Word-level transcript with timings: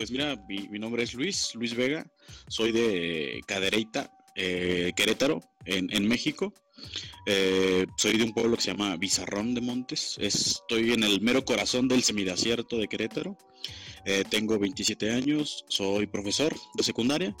Pues 0.00 0.10
mira, 0.10 0.34
mi, 0.48 0.78
nombre 0.78 1.02
es 1.02 1.12
Luis, 1.12 1.54
Luis 1.54 1.76
Vega, 1.76 2.10
soy 2.48 2.72
de 2.72 3.42
Cadereyta, 3.46 4.10
eh, 4.34 4.92
Querétaro, 4.96 5.42
en, 5.66 6.08
México. 6.08 6.54
Eh, 7.26 7.86
soy 7.98 8.16
de 8.16 8.24
un 8.24 8.32
pueblo 8.32 8.56
que 8.56 8.62
se 8.62 8.70
llama 8.70 8.96
Bizarrón 8.96 9.52
de 9.52 9.60
Montes. 9.60 10.16
Estoy 10.18 10.94
en 10.94 11.02
el 11.02 11.20
mero 11.20 11.44
corazón 11.44 11.86
del 11.86 12.02
semidacierto 12.02 12.78
de 12.78 12.88
Querétaro. 12.88 13.36
Eh, 14.06 14.24
tengo 14.30 14.58
27 14.58 15.10
años, 15.10 15.66
soy 15.68 16.06
profesor 16.06 16.56
de 16.72 16.82
secundaria 16.82 17.36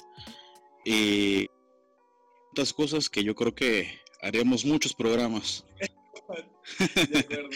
y 0.84 1.46
otras 2.50 2.74
cosas 2.74 3.08
que 3.08 3.24
yo 3.24 3.34
creo 3.34 3.54
que 3.54 4.02
haremos 4.20 4.66
muchos 4.66 4.92
programas. 4.92 5.64
de 7.10 7.20
acuerdo. 7.20 7.48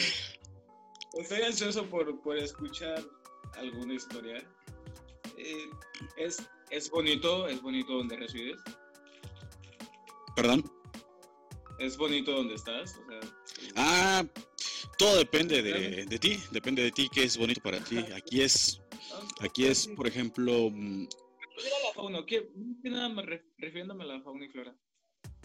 Estoy 1.21 1.43
ansioso 1.43 1.91
por, 1.91 2.23
por 2.23 2.39
escuchar 2.39 3.05
alguna 3.59 3.93
historia. 3.93 4.43
Eh, 5.39 5.71
es, 6.17 6.43
es 6.71 6.91
bonito, 6.91 7.49
es 7.49 7.61
bonito 7.61 7.95
donde 7.95 8.17
resides. 8.17 8.59
¿Perdón? 10.37 10.65
¿Es 11.79 11.97
bonito 11.97 12.33
donde 12.33 12.55
estás? 12.55 12.99
ah, 13.77 14.25
todo 14.99 15.17
depende 15.17 15.63
de, 15.63 16.07
de, 16.07 16.19
ti, 16.19 16.39
depende 16.51 16.83
de 16.83 16.93
ti 16.93 17.09
qué 17.13 17.25
es 17.25 17.37
bonito 17.37 17.61
para 17.61 17.83
ti. 17.83 17.99
Aquí 18.15 18.43
es, 18.43 18.81
aquí 19.41 19.67
es, 19.67 19.89
por 19.89 20.07
ejemplo... 20.07 20.71
Mm, 20.71 21.05
la 21.05 21.93
fauna, 21.95 22.25
¿qué, 22.27 22.49
nada 22.83 23.09
más 23.09 23.27
refiriéndome 23.59 24.05
a 24.05 24.07
la 24.09 24.23
fauna 24.23 24.45
y 24.45 24.49
flora? 24.49 24.77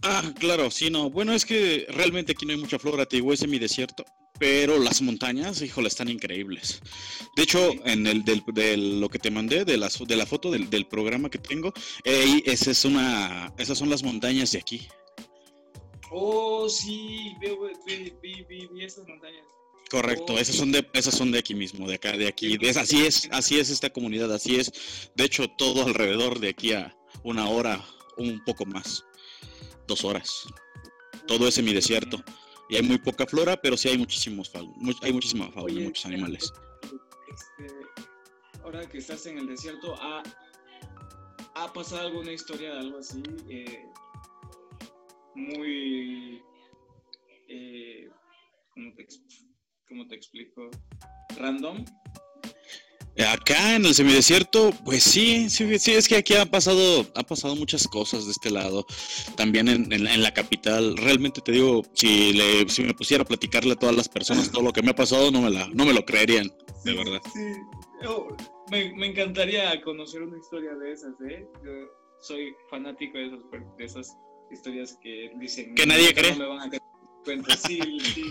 Ah, 0.02 0.34
claro, 0.40 0.71
sí, 0.71 0.90
no. 0.90 1.10
Bueno, 1.10 1.34
es 1.34 1.46
que 1.46 1.85
realmente 1.90 2.32
aquí 2.32 2.46
no 2.46 2.54
hay 2.54 2.60
mucha 2.60 2.80
flora, 2.80 3.05
te 3.05 3.18
digo, 3.18 3.34
es 3.34 3.48
mi 3.48 3.60
desierto 3.60 4.05
pero 4.39 4.79
las 4.79 5.02
montañas, 5.02 5.61
híjole, 5.61 5.89
están 5.89 6.09
increíbles. 6.09 6.81
De 7.35 7.43
hecho, 7.43 7.71
en 7.85 8.07
el 8.07 8.23
del, 8.23 8.41
de 8.48 8.77
lo 8.77 9.09
que 9.09 9.20
te 9.20 9.29
mandé, 9.29 9.65
de, 9.65 9.77
las, 9.77 9.99
de 9.99 10.15
la 10.15 10.25
foto 10.25 10.49
del, 10.49 10.70
del 10.70 10.88
programa 10.88 11.29
que 11.29 11.38
tengo, 11.38 11.73
eh, 12.05 12.41
esa 12.45 12.71
es 12.71 12.85
una, 12.85 13.53
esas 13.57 13.77
son 13.77 13.90
las 13.90 14.01
montañas 14.01 14.51
de 14.54 14.59
aquí. 14.59 14.87
Oh, 16.12 16.68
sí, 16.70 17.35
vi, 17.40 17.49
vi, 17.85 18.46
vi, 18.48 18.68
vi 18.68 18.84
esas 18.84 19.05
montañas. 19.07 19.43
Correcto, 19.91 20.37
esas 20.37 20.55
son 20.55 20.71
de 20.71 20.87
esas 20.93 21.15
son 21.15 21.31
de 21.31 21.40
aquí 21.40 21.55
mismo, 21.55 21.87
de 21.87 21.96
acá, 21.96 22.12
de 22.15 22.27
aquí. 22.27 22.57
Es, 22.62 22.77
así 22.77 23.05
es, 23.05 23.27
así 23.31 23.59
es 23.59 23.71
esta 23.71 23.90
comunidad, 23.90 24.31
así 24.31 24.55
es. 24.55 24.71
De 25.15 25.26
hecho, 25.26 25.48
todo 25.48 25.85
alrededor 25.85 26.40
de 26.40 26.49
aquí 26.49 26.74
a 26.74 26.96
una 27.24 27.49
hora, 27.49 27.84
un 28.15 28.43
poco 28.46 28.65
más, 28.65 29.03
dos 29.87 30.05
horas. 30.05 30.46
Todo 31.27 31.48
es 31.48 31.62
mi 31.62 31.74
desierto 31.74 32.24
y 32.70 32.75
hay 32.75 32.84
muy 32.84 32.99
poca 32.99 33.25
flora, 33.25 33.59
pero 33.59 33.75
sí 33.75 33.89
hay 33.89 33.98
muchísimos 33.98 34.51
hay 35.01 35.12
muchísima 35.12 35.51
fauna, 35.51 35.81
muchos 35.81 36.05
animales. 36.05 36.53
Este, 37.27 37.73
ahora 38.63 38.87
que 38.87 38.99
estás 38.99 39.25
en 39.25 39.39
el 39.39 39.48
desierto, 39.48 39.95
¿ha, 39.99 40.23
ha 41.55 41.73
pasado 41.73 42.07
alguna 42.07 42.31
historia 42.31 42.73
de 42.73 42.79
algo 42.79 42.99
así 42.99 43.23
eh, 43.49 43.85
muy, 45.35 46.41
eh, 47.47 48.09
¿cómo, 48.73 48.93
te, 48.93 49.07
¿cómo 49.87 50.07
te 50.07 50.15
explico? 50.15 50.70
Random, 51.37 51.84
Acá 53.27 53.75
en 53.75 53.85
el 53.85 53.93
semidesierto, 53.93 54.71
pues 54.85 55.03
sí, 55.03 55.49
sí, 55.49 55.77
sí, 55.77 55.91
es 55.91 56.07
que 56.07 56.15
aquí 56.15 56.35
ha 56.35 56.45
pasado, 56.45 57.05
ha 57.15 57.23
pasado 57.23 57.55
muchas 57.55 57.87
cosas 57.87 58.25
de 58.25 58.31
este 58.31 58.49
lado. 58.49 58.85
También 59.35 59.67
en, 59.67 60.23
la 60.23 60.34
capital, 60.34 60.95
realmente 60.95 61.41
te 61.41 61.51
digo, 61.51 61.84
si, 61.93 62.31
le, 62.34 62.70
si 62.70 62.84
me 62.84 62.93
pusiera 62.93 63.23
a 63.23 63.25
platicarle 63.25 63.73
a 63.73 63.75
todas 63.75 63.95
las 63.95 64.07
personas 64.07 64.51
todo 64.51 64.63
lo 64.63 64.72
que 64.72 64.81
me 64.81 64.91
ha 64.91 64.95
pasado, 64.95 65.31
no 65.31 65.41
me, 65.41 65.50
la, 65.50 65.67
no 65.73 65.85
me 65.85 65.94
lo 65.94 66.06
creerían, 66.06 66.50
de 66.85 66.94
verdad. 66.94 67.22
Sí, 67.34 67.40
me, 68.72 68.94
me, 68.95 69.07
encantaría 69.07 69.81
conocer 69.81 70.22
una 70.22 70.38
historia 70.38 70.73
de 70.75 70.91
esas, 70.91 71.13
¿eh? 71.29 71.45
Yo 71.66 71.72
soy 72.22 72.56
fanático 72.69 73.17
de 73.17 73.28
esas, 73.28 73.40
de 73.78 73.85
esas 73.85 74.17
historias 74.50 74.97
que 75.01 75.31
dicen... 75.40 75.75
Que 75.75 75.85
nadie 75.85 76.13
cree. 76.13 76.31
No 76.31 76.38
me 76.40 76.47
van 76.47 76.73
a 76.73 76.79
cuenta. 77.25 77.56
Sí, 77.57 77.79
sí. 78.00 78.24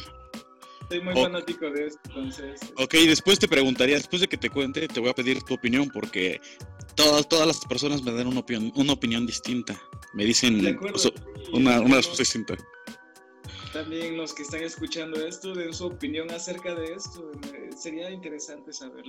Estoy 0.90 1.02
muy 1.02 1.12
fanático 1.14 1.70
de 1.70 1.88
esto, 1.88 2.00
entonces. 2.06 2.60
Ok, 2.76 2.94
después 2.94 3.38
te 3.38 3.46
preguntaría, 3.46 3.96
después 3.96 4.22
de 4.22 4.26
que 4.26 4.38
te 4.38 4.48
cuente, 4.48 4.88
te 4.88 5.00
voy 5.00 5.10
a 5.10 5.14
pedir 5.14 5.42
tu 5.42 5.52
opinión 5.52 5.90
porque 5.90 6.40
todas, 6.94 7.28
todas 7.28 7.46
las 7.46 7.60
personas 7.66 8.02
me 8.02 8.10
dan 8.10 8.26
una 8.26 8.40
opinión, 8.40 8.72
una 8.74 8.94
opinión 8.94 9.26
distinta. 9.26 9.78
Me 10.14 10.24
dicen 10.24 10.78
una, 11.52 11.82
una 11.82 11.96
respuesta 11.96 12.22
distinta. 12.22 12.56
También 13.74 14.16
los 14.16 14.32
que 14.32 14.44
están 14.44 14.62
escuchando 14.62 15.26
esto 15.26 15.52
den 15.52 15.74
su 15.74 15.84
opinión 15.84 16.30
acerca 16.30 16.74
de 16.74 16.94
esto. 16.94 17.32
Sería 17.76 18.10
interesante 18.10 18.72
saber 18.72 19.04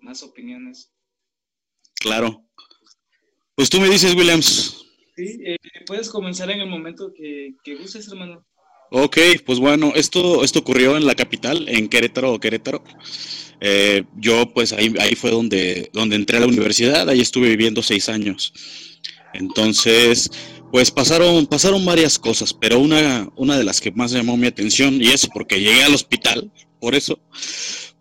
más 0.00 0.24
opiniones. 0.24 0.92
Claro. 2.00 2.44
Pues 3.54 3.70
tú 3.70 3.78
me 3.78 3.88
dices, 3.88 4.16
Williams. 4.16 4.84
Sí, 5.14 5.38
eh, 5.44 5.56
puedes 5.86 6.10
comenzar 6.10 6.50
en 6.50 6.62
el 6.62 6.68
momento 6.68 7.12
que, 7.14 7.54
que 7.62 7.76
gustes, 7.76 8.08
hermano. 8.08 8.44
Ok, 8.94 9.16
pues 9.46 9.58
bueno, 9.58 9.94
esto, 9.96 10.44
esto 10.44 10.58
ocurrió 10.58 10.98
en 10.98 11.06
la 11.06 11.14
capital, 11.14 11.66
en 11.66 11.88
Querétaro, 11.88 12.38
Querétaro. 12.38 12.84
Eh, 13.58 14.04
yo 14.18 14.52
pues 14.52 14.74
ahí, 14.74 14.92
ahí 15.00 15.14
fue 15.14 15.30
donde, 15.30 15.88
donde 15.94 16.16
entré 16.16 16.36
a 16.36 16.40
la 16.40 16.46
universidad, 16.46 17.08
ahí 17.08 17.22
estuve 17.22 17.48
viviendo 17.48 17.82
seis 17.82 18.10
años. 18.10 18.52
Entonces, 19.32 20.30
pues 20.70 20.90
pasaron, 20.90 21.46
pasaron 21.46 21.82
varias 21.86 22.18
cosas, 22.18 22.52
pero 22.52 22.80
una, 22.80 23.30
una 23.34 23.56
de 23.56 23.64
las 23.64 23.80
que 23.80 23.90
más 23.92 24.12
llamó 24.12 24.36
mi 24.36 24.46
atención, 24.46 25.00
y 25.00 25.06
es 25.06 25.26
porque 25.26 25.58
llegué 25.58 25.84
al 25.84 25.94
hospital, 25.94 26.52
por 26.78 26.94
eso, 26.94 27.18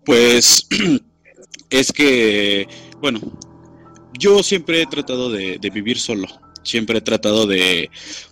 pues 0.03 0.67
es 1.69 1.93
que, 1.93 2.67
bueno, 2.99 3.21
yo 4.19 4.43
siempre 4.43 4.81
he 4.81 4.85
tratado 4.87 5.31
de, 5.31 5.57
de 5.57 5.69
vivir 5.69 5.97
solo 5.97 6.27
siempre 6.63 6.97
he 6.97 7.01
tratado 7.01 7.47
de, 7.47 7.89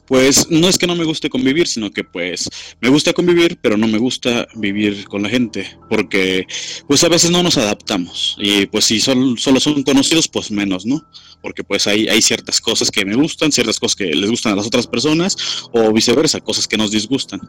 pues 0.09 0.50
no 0.50 0.67
es 0.67 0.79
que 0.79 0.88
no 0.88 0.95
me 0.95 1.06
guste 1.06 1.29
convivir, 1.29 1.67
sino 1.67 1.91
que 1.91 2.03
pues 2.03 2.50
me 2.81 2.90
gusta 2.90 3.13
convivir, 3.13 3.59
pero 3.62 3.78
no 3.78 3.88
me 3.88 4.00
gusta 4.00 4.47
vivir 4.56 5.06
con 5.06 5.22
la 5.22 5.29
gente, 5.29 5.78
porque 5.88 6.47
pues 6.88 7.03
a 7.03 7.09
veces 7.09 7.29
no 7.29 7.44
nos 7.44 7.57
adaptamos 7.57 8.35
y 8.40 8.66
pues 8.66 8.85
si 8.85 9.00
son, 9.00 9.38
solo 9.38 9.59
son 9.59 9.84
conocidos, 9.84 10.28
pues 10.28 10.50
menos, 10.50 10.88
¿no? 10.88 11.07
Porque 11.44 11.63
pues 11.63 11.85
hay, 11.85 12.07
hay 12.07 12.23
ciertas 12.23 12.59
cosas 12.59 12.90
que 12.90 13.06
me 13.06 13.16
gustan, 13.16 13.51
ciertas 13.51 13.79
cosas 13.79 13.95
que 13.95 14.06
les 14.07 14.29
gustan 14.31 14.53
a 14.53 14.56
las 14.56 14.66
otras 14.66 14.88
personas 14.88 15.38
o 15.72 15.94
viceversa, 15.94 16.41
cosas 16.41 16.67
que 16.67 16.78
nos 16.78 16.90
disgustan. 16.90 17.40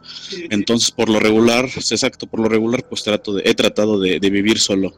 Entonces, 0.51 0.91
por 0.91 1.09
lo 1.09 1.19
regular, 1.19 1.65
exacto, 1.65 2.27
por 2.27 2.41
lo 2.41 2.47
regular, 2.47 2.87
pues 2.87 3.03
trato 3.03 3.33
de, 3.33 3.41
he 3.43 3.55
tratado 3.55 3.99
de, 3.99 4.19
vivir 4.29 4.59
solo. 4.59 4.93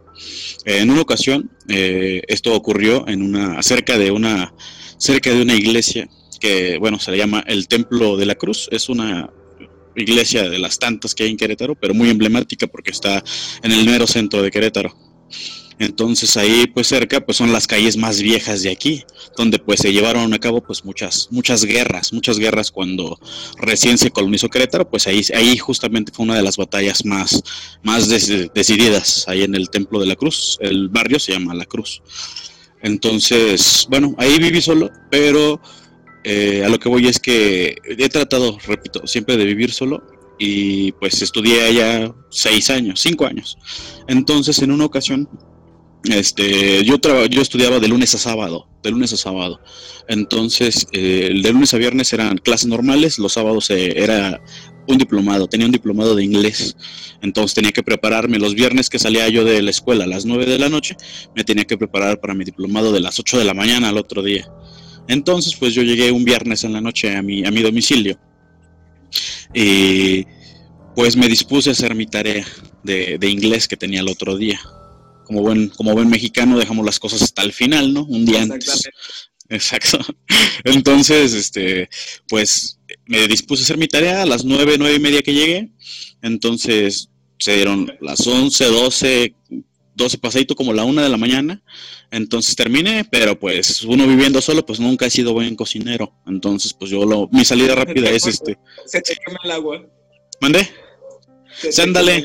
en 0.65 0.91
una 0.91 1.01
ocasión, 1.01 1.50
eh, 1.69 2.21
esto 2.27 2.53
ocurrió 2.53 3.07
en 3.07 3.21
una, 3.21 3.63
cerca 3.63 3.97
de 3.97 4.11
una 4.11 4.53
cerca 5.03 5.31
de 5.31 5.41
una 5.41 5.53
iglesia 5.53 6.07
que, 6.39 6.77
bueno, 6.77 6.97
se 6.97 7.11
le 7.11 7.17
llama 7.17 7.43
el 7.45 7.67
Templo 7.67 8.15
de 8.15 8.25
la 8.25 8.35
Cruz. 8.35 8.69
Es 8.71 8.87
una 8.87 9.29
iglesia 9.97 10.49
de 10.49 10.59
las 10.59 10.79
tantas 10.79 11.13
que 11.13 11.23
hay 11.23 11.31
en 11.31 11.37
Querétaro, 11.37 11.75
pero 11.75 11.93
muy 11.93 12.09
emblemática 12.09 12.67
porque 12.67 12.91
está 12.91 13.21
en 13.63 13.71
el 13.73 13.85
mero 13.85 14.07
centro 14.07 14.41
de 14.41 14.49
Querétaro. 14.49 14.95
Entonces 15.77 16.37
ahí 16.37 16.67
pues 16.67 16.87
cerca 16.87 17.19
pues 17.19 17.35
son 17.35 17.51
las 17.51 17.67
calles 17.67 17.97
más 17.97 18.21
viejas 18.21 18.63
de 18.63 18.71
aquí, 18.71 19.03
donde 19.35 19.59
pues 19.59 19.81
se 19.81 19.91
llevaron 19.91 20.33
a 20.33 20.39
cabo 20.39 20.61
pues 20.61 20.85
muchas 20.85 21.27
muchas 21.31 21.65
guerras, 21.65 22.13
muchas 22.13 22.37
guerras 22.39 22.71
cuando 22.71 23.19
recién 23.57 23.97
se 23.97 24.11
colonizó 24.11 24.49
Querétaro, 24.49 24.89
pues 24.89 25.07
ahí 25.07 25.21
ahí 25.35 25.57
justamente 25.57 26.13
fue 26.13 26.25
una 26.25 26.35
de 26.35 26.43
las 26.43 26.55
batallas 26.55 27.03
más 27.03 27.41
más 27.81 28.07
decididas 28.07 29.27
ahí 29.27 29.43
en 29.43 29.55
el 29.55 29.69
Templo 29.69 29.99
de 29.99 30.05
la 30.05 30.15
Cruz. 30.15 30.57
El 30.61 30.87
barrio 30.89 31.19
se 31.19 31.33
llama 31.33 31.53
La 31.55 31.65
Cruz. 31.65 32.01
Entonces, 32.83 33.88
bueno, 33.89 34.13
ahí 34.17 34.38
viví 34.38 34.61
solo, 34.61 34.91
pero 35.09 35.59
eh, 36.23 36.63
a 36.66 36.69
lo 36.69 36.77
que 36.77 36.89
voy 36.89 37.07
es 37.07 37.19
que 37.19 37.77
he 37.85 38.09
tratado, 38.09 38.57
repito, 38.67 39.07
siempre 39.07 39.38
de 39.38 39.45
vivir 39.45 39.71
solo 39.71 40.03
y 40.38 40.91
pues 40.94 41.21
estudié 41.21 41.63
allá 41.63 42.13
seis 42.29 42.69
años, 42.69 42.99
cinco 42.99 43.25
años. 43.25 43.57
Entonces, 44.07 44.61
en 44.61 44.71
una 44.71 44.85
ocasión, 44.85 45.29
este, 46.05 46.83
yo, 46.83 46.97
yo 47.29 47.41
estudiaba 47.41 47.79
de 47.79 47.87
lunes 47.87 48.13
a 48.15 48.17
sábado, 48.17 48.67
de 48.83 48.91
lunes 48.91 49.13
a 49.13 49.17
sábado. 49.17 49.61
Entonces, 50.07 50.85
eh, 50.91 51.31
de 51.41 51.53
lunes 51.53 51.73
a 51.73 51.77
viernes 51.77 52.11
eran 52.11 52.38
clases 52.38 52.67
normales, 52.67 53.19
los 53.19 53.33
sábados 53.33 53.69
eh, 53.69 53.94
era 53.95 54.41
un 54.85 54.97
diplomado, 54.97 55.47
tenía 55.47 55.65
un 55.65 55.71
diplomado 55.71 56.13
de 56.15 56.23
inglés. 56.23 56.75
Entonces 57.21 57.55
tenía 57.55 57.71
que 57.71 57.83
prepararme 57.83 58.38
los 58.38 58.53
viernes 58.53 58.89
que 58.89 59.00
salía 59.00 59.29
yo 59.29 59.45
de 59.45 59.61
la 59.61 59.69
escuela 59.69 60.03
a 60.03 60.07
las 60.07 60.25
9 60.25 60.45
de 60.45 60.59
la 60.59 60.67
noche, 60.67 60.97
me 61.35 61.45
tenía 61.45 61.63
que 61.63 61.77
preparar 61.77 62.19
para 62.19 62.33
mi 62.33 62.44
diplomado 62.44 62.91
de 62.91 62.99
las 62.99 63.17
8 63.17 63.39
de 63.39 63.45
la 63.45 63.53
mañana 63.53 63.89
al 63.89 63.97
otro 63.97 64.21
día. 64.21 64.49
Entonces, 65.07 65.56
pues 65.56 65.73
yo 65.73 65.83
llegué 65.83 66.11
un 66.11 66.25
viernes 66.25 66.63
en 66.65 66.73
la 66.73 66.81
noche 66.81 67.15
a 67.15 67.21
mi, 67.21 67.45
a 67.45 67.51
mi 67.51 67.61
domicilio. 67.61 68.19
Y 69.53 70.25
pues 70.95 71.15
me 71.15 71.27
dispuse 71.27 71.69
a 71.69 71.73
hacer 71.73 71.95
mi 71.95 72.06
tarea 72.07 72.45
de, 72.83 73.17
de 73.17 73.29
inglés 73.29 73.67
que 73.67 73.77
tenía 73.77 74.01
el 74.01 74.09
otro 74.09 74.35
día. 74.35 74.59
Como 75.25 75.41
buen, 75.41 75.69
como 75.69 75.93
buen 75.93 76.09
mexicano, 76.09 76.57
dejamos 76.57 76.85
las 76.85 76.99
cosas 76.99 77.21
hasta 77.21 77.43
el 77.43 77.53
final, 77.53 77.93
¿no? 77.93 78.03
Un 78.05 78.25
día 78.25 78.41
antes. 78.41 78.83
Exacto. 79.49 79.99
Entonces, 80.63 81.33
este, 81.33 81.89
pues 82.27 82.79
me 83.05 83.27
dispuse 83.27 83.61
a 83.61 83.65
hacer 83.65 83.77
mi 83.77 83.87
tarea 83.87 84.21
a 84.21 84.25
las 84.25 84.43
nueve, 84.45 84.75
nueve 84.77 84.95
y 84.95 84.99
media 84.99 85.21
que 85.21 85.33
llegué. 85.33 85.71
Entonces 86.21 87.09
se 87.39 87.55
dieron 87.55 87.91
las 87.99 88.25
once, 88.25 88.65
doce, 88.65 89.35
12 89.95 90.17
pasadito 90.17 90.55
como 90.55 90.73
la 90.73 90.85
una 90.85 91.03
de 91.03 91.09
la 91.09 91.17
mañana. 91.17 91.61
Entonces 92.11 92.55
terminé, 92.55 93.05
pero 93.09 93.39
pues 93.39 93.83
uno 93.83 94.07
viviendo 94.07 94.41
solo, 94.41 94.65
pues 94.65 94.79
nunca 94.79 95.05
he 95.05 95.09
sido 95.09 95.33
buen 95.33 95.55
cocinero. 95.55 96.13
Entonces, 96.25 96.73
pues 96.73 96.91
yo 96.91 97.05
lo, 97.05 97.27
mi 97.31 97.45
salida 97.45 97.75
rápida 97.75 98.09
es 98.09 98.25
este. 98.27 98.57
Se 98.85 99.01
te 99.01 99.15
quema 99.15 99.39
el 99.43 99.51
agua. 99.51 99.85
¿Mandé? 100.39 100.69
Sí, 101.61 101.81
ándale. 101.81 102.23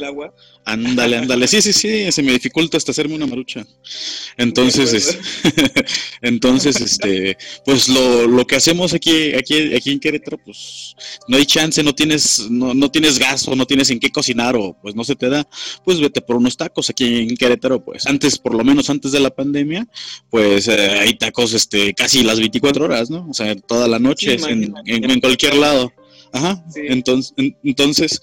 Ándale, 0.65 1.17
ándale. 1.17 1.49
Sí, 1.49 1.63
sí, 1.63 1.73
sí, 1.73 2.13
se 2.13 2.23
me 2.23 2.33
dificulta 2.33 2.77
hasta 2.77 2.91
hacerme 2.93 3.15
una 3.15 3.27
marucha. 3.27 3.67
Entonces, 4.37 4.93
es- 4.93 5.19
entonces, 6.21 6.79
este, 6.81 7.39
pues 7.65 7.89
lo, 7.89 8.27
lo 8.27 8.47
que 8.47 8.57
hacemos 8.57 8.93
aquí, 8.93 9.35
aquí, 9.35 9.75
aquí 9.75 9.91
en 9.93 10.01
Querétaro, 10.01 10.37
pues 10.45 10.95
no 11.27 11.37
hay 11.39 11.47
chance, 11.47 11.83
no 11.83 11.95
tienes, 11.95 12.51
no, 12.51 12.75
no 12.75 12.91
tienes 12.91 13.19
gas 13.19 13.49
o 13.49 13.57
no 13.57 13.67
tienes 13.67 13.89
en 13.91 13.99
qué 13.99 14.11
cocinar 14.11 14.57
o 14.57 14.77
pues 14.83 14.95
no 14.95 15.05
se 15.05 15.17
te 15.17 15.29
da, 15.31 15.49
pues 15.85 16.01
vete 16.01 16.21
por 16.21 16.37
unos 16.37 16.57
tacos 16.57 16.91
aquí 16.91 17.17
en 17.21 17.37
Querétaro, 17.37 17.83
pues 17.83 18.07
antes, 18.07 18.39
por 18.39 18.55
lo 18.55 18.63
menos 18.63 18.91
antes 18.91 19.13
de 19.13 19.21
la 19.21 19.31
pandemia, 19.31 19.87
pues 20.29 20.69
eh, 20.69 20.77
hay 21.01 21.15
tacos, 21.17 21.55
este, 21.55 21.95
casi 21.95 22.23
las 22.23 22.39
24 22.39 22.85
horas, 22.85 23.09
¿no? 23.09 23.27
O 23.31 23.35
sea, 23.35 23.55
toda 23.57 23.89
la 23.89 23.99
noche, 23.99 24.39
Sí, 24.39 24.45
en, 24.51 24.65
imagínate. 24.65 24.95
en, 25.07 25.11
en 25.13 25.21
cualquier 25.21 25.55
lado. 25.57 25.93
Ajá, 26.33 26.63
Sí. 26.73 26.81
entonces, 26.89 27.33
en- 27.37 27.57
entonces, 27.65 28.21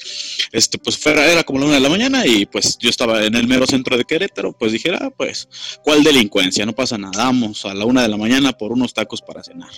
este, 0.51 0.77
pues 0.77 0.97
fuera, 0.97 1.25
era 1.31 1.43
como 1.43 1.59
la 1.59 1.65
una 1.65 1.73
de 1.75 1.81
la 1.81 1.89
mañana 1.89 2.25
y 2.25 2.45
pues 2.45 2.77
yo 2.79 2.89
estaba 2.89 3.23
en 3.25 3.35
el 3.35 3.47
mero 3.47 3.65
centro 3.67 3.97
de 3.97 4.03
Querétaro, 4.05 4.55
pues 4.57 4.71
dije, 4.71 4.91
ah, 4.93 5.09
pues, 5.15 5.47
¿cuál 5.83 6.03
delincuencia? 6.03 6.65
No 6.65 6.73
pasa 6.73 6.97
nada, 6.97 7.17
vamos 7.25 7.65
a 7.65 7.73
la 7.73 7.85
una 7.85 8.01
de 8.03 8.07
la 8.09 8.17
mañana 8.17 8.53
por 8.53 8.71
unos 8.71 8.93
tacos 8.93 9.21
para 9.21 9.43
cenar. 9.43 9.69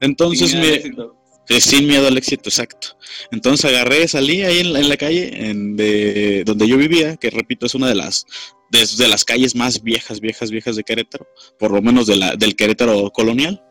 Entonces, 0.00 0.50
Sin 0.50 0.60
me, 0.60 0.74
éxito. 0.74 1.16
eh, 1.48 1.60
sin 1.60 1.86
miedo 1.86 2.06
al 2.08 2.18
éxito, 2.18 2.48
exacto. 2.50 2.98
Entonces 3.30 3.64
agarré, 3.64 4.06
salí 4.08 4.42
ahí 4.42 4.58
en 4.58 4.72
la, 4.72 4.80
en 4.80 4.88
la 4.88 4.96
calle 4.96 5.48
en 5.48 5.76
de, 5.76 6.42
donde 6.44 6.68
yo 6.68 6.76
vivía, 6.76 7.16
que 7.16 7.30
repito, 7.30 7.64
es 7.66 7.74
una 7.74 7.88
de 7.88 7.94
las, 7.94 8.26
de, 8.70 8.84
de 8.98 9.08
las 9.08 9.24
calles 9.24 9.54
más 9.54 9.82
viejas, 9.82 10.20
viejas, 10.20 10.50
viejas 10.50 10.76
de 10.76 10.84
Querétaro, 10.84 11.26
por 11.58 11.70
lo 11.70 11.80
menos 11.80 12.06
de 12.06 12.16
la, 12.16 12.36
del 12.36 12.56
Querétaro 12.56 13.10
colonial. 13.12 13.62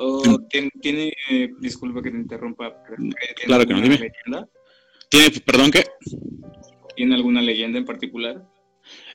O 0.00 0.38
tiene, 0.48 0.70
tiene, 0.80 1.12
eh, 1.30 1.50
disculpa 1.60 2.00
que 2.02 2.10
te 2.10 2.16
interrumpa, 2.16 2.72
¿tiene 2.86 3.12
Claro 3.44 3.66
que 3.66 3.74
no, 3.74 3.80
dime. 3.80 3.96
leyenda? 3.98 4.48
¿Tiene, 5.10 5.30
perdón, 5.40 5.70
qué? 5.72 5.84
¿Tiene 6.96 7.14
alguna 7.16 7.42
leyenda 7.42 7.78
en 7.78 7.84
particular? 7.84 8.44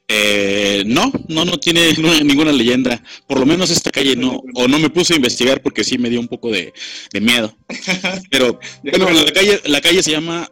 Eh, 0.10 0.84
no, 0.86 1.12
no, 1.30 1.46
no 1.46 1.58
tiene 1.58 1.94
no- 2.02 2.20
ninguna 2.24 2.52
leyenda. 2.52 3.02
Por 3.28 3.40
lo 3.40 3.46
menos 3.46 3.70
esta 3.70 3.92
calle 3.92 4.16
no, 4.16 4.42
o 4.56 4.68
no 4.68 4.78
me 4.80 4.90
puse 4.90 5.14
a 5.14 5.16
investigar 5.16 5.62
porque 5.62 5.84
sí 5.84 5.98
me 5.98 6.10
dio 6.10 6.20
un 6.20 6.28
poco 6.28 6.52
de, 6.52 6.74
de 7.14 7.22
miedo. 7.22 7.56
Pero 8.30 8.60
bueno, 8.84 9.10
la 9.12 9.32
calle, 9.32 9.62
la 9.66 9.80
calle 9.82 10.04
se 10.04 10.12
llama, 10.12 10.50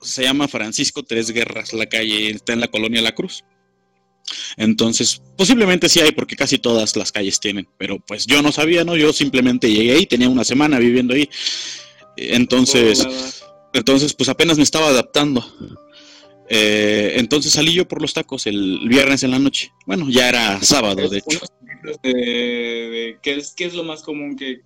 se 0.00 0.24
llama 0.24 0.48
Francisco 0.48 1.04
Tres 1.04 1.30
Guerras, 1.30 1.72
la 1.72 1.86
calle 1.86 2.30
está 2.30 2.52
en 2.52 2.60
la 2.60 2.68
colonia 2.68 3.00
La 3.02 3.12
Cruz. 3.14 3.44
Entonces, 4.56 5.22
posiblemente 5.36 5.88
sí 5.88 6.00
hay, 6.00 6.12
porque 6.12 6.36
casi 6.36 6.58
todas 6.58 6.96
las 6.96 7.12
calles 7.12 7.40
tienen, 7.40 7.68
pero 7.78 7.98
pues 8.00 8.26
yo 8.26 8.42
no 8.42 8.52
sabía, 8.52 8.84
¿no? 8.84 8.96
Yo 8.96 9.12
simplemente 9.12 9.70
llegué 9.70 9.92
ahí, 9.92 10.06
tenía 10.06 10.28
una 10.28 10.44
semana 10.44 10.78
viviendo 10.78 11.14
ahí. 11.14 11.28
Entonces, 12.16 13.06
Oh, 13.06 13.70
entonces, 13.74 14.14
pues 14.14 14.28
apenas 14.28 14.56
me 14.56 14.62
estaba 14.64 14.88
adaptando. 14.88 15.44
Eh, 16.50 17.14
entonces 17.16 17.52
salí 17.52 17.74
yo 17.74 17.86
por 17.86 18.00
los 18.00 18.14
tacos 18.14 18.46
el 18.46 18.88
viernes 18.88 19.22
en 19.22 19.30
la 19.30 19.38
noche. 19.38 19.70
Bueno, 19.86 20.08
ya 20.08 20.28
era 20.28 20.60
sábado, 20.62 21.08
de 21.08 21.18
hecho. 21.18 21.40
De, 22.02 22.10
de- 22.12 23.18
¿qué, 23.22 23.34
es, 23.34 23.52
¿Qué 23.54 23.66
es 23.66 23.74
lo 23.74 23.84
más 23.84 24.02
común 24.02 24.36
que, 24.36 24.60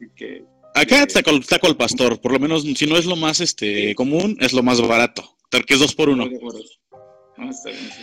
Acá 0.75 1.07
taco, 1.07 1.39
taco 1.41 1.67
al 1.67 1.77
pastor, 1.77 2.21
por 2.21 2.33
lo 2.33 2.39
menos 2.39 2.63
si 2.63 2.87
no 2.87 2.97
es 2.97 3.05
lo 3.05 3.17
más 3.17 3.41
este 3.41 3.95
común, 3.95 4.39
es 4.41 4.55
lo 4.55 4.63
más 4.63 4.81
barato, 4.81 5.37
porque 5.51 5.75
es 5.75 5.81
dos 5.81 5.95
por 5.95 6.09
uno. 6.09 6.31
Ah, 7.37 7.49
está 7.51 7.69
bien, 7.71 7.91
sí. 7.95 8.03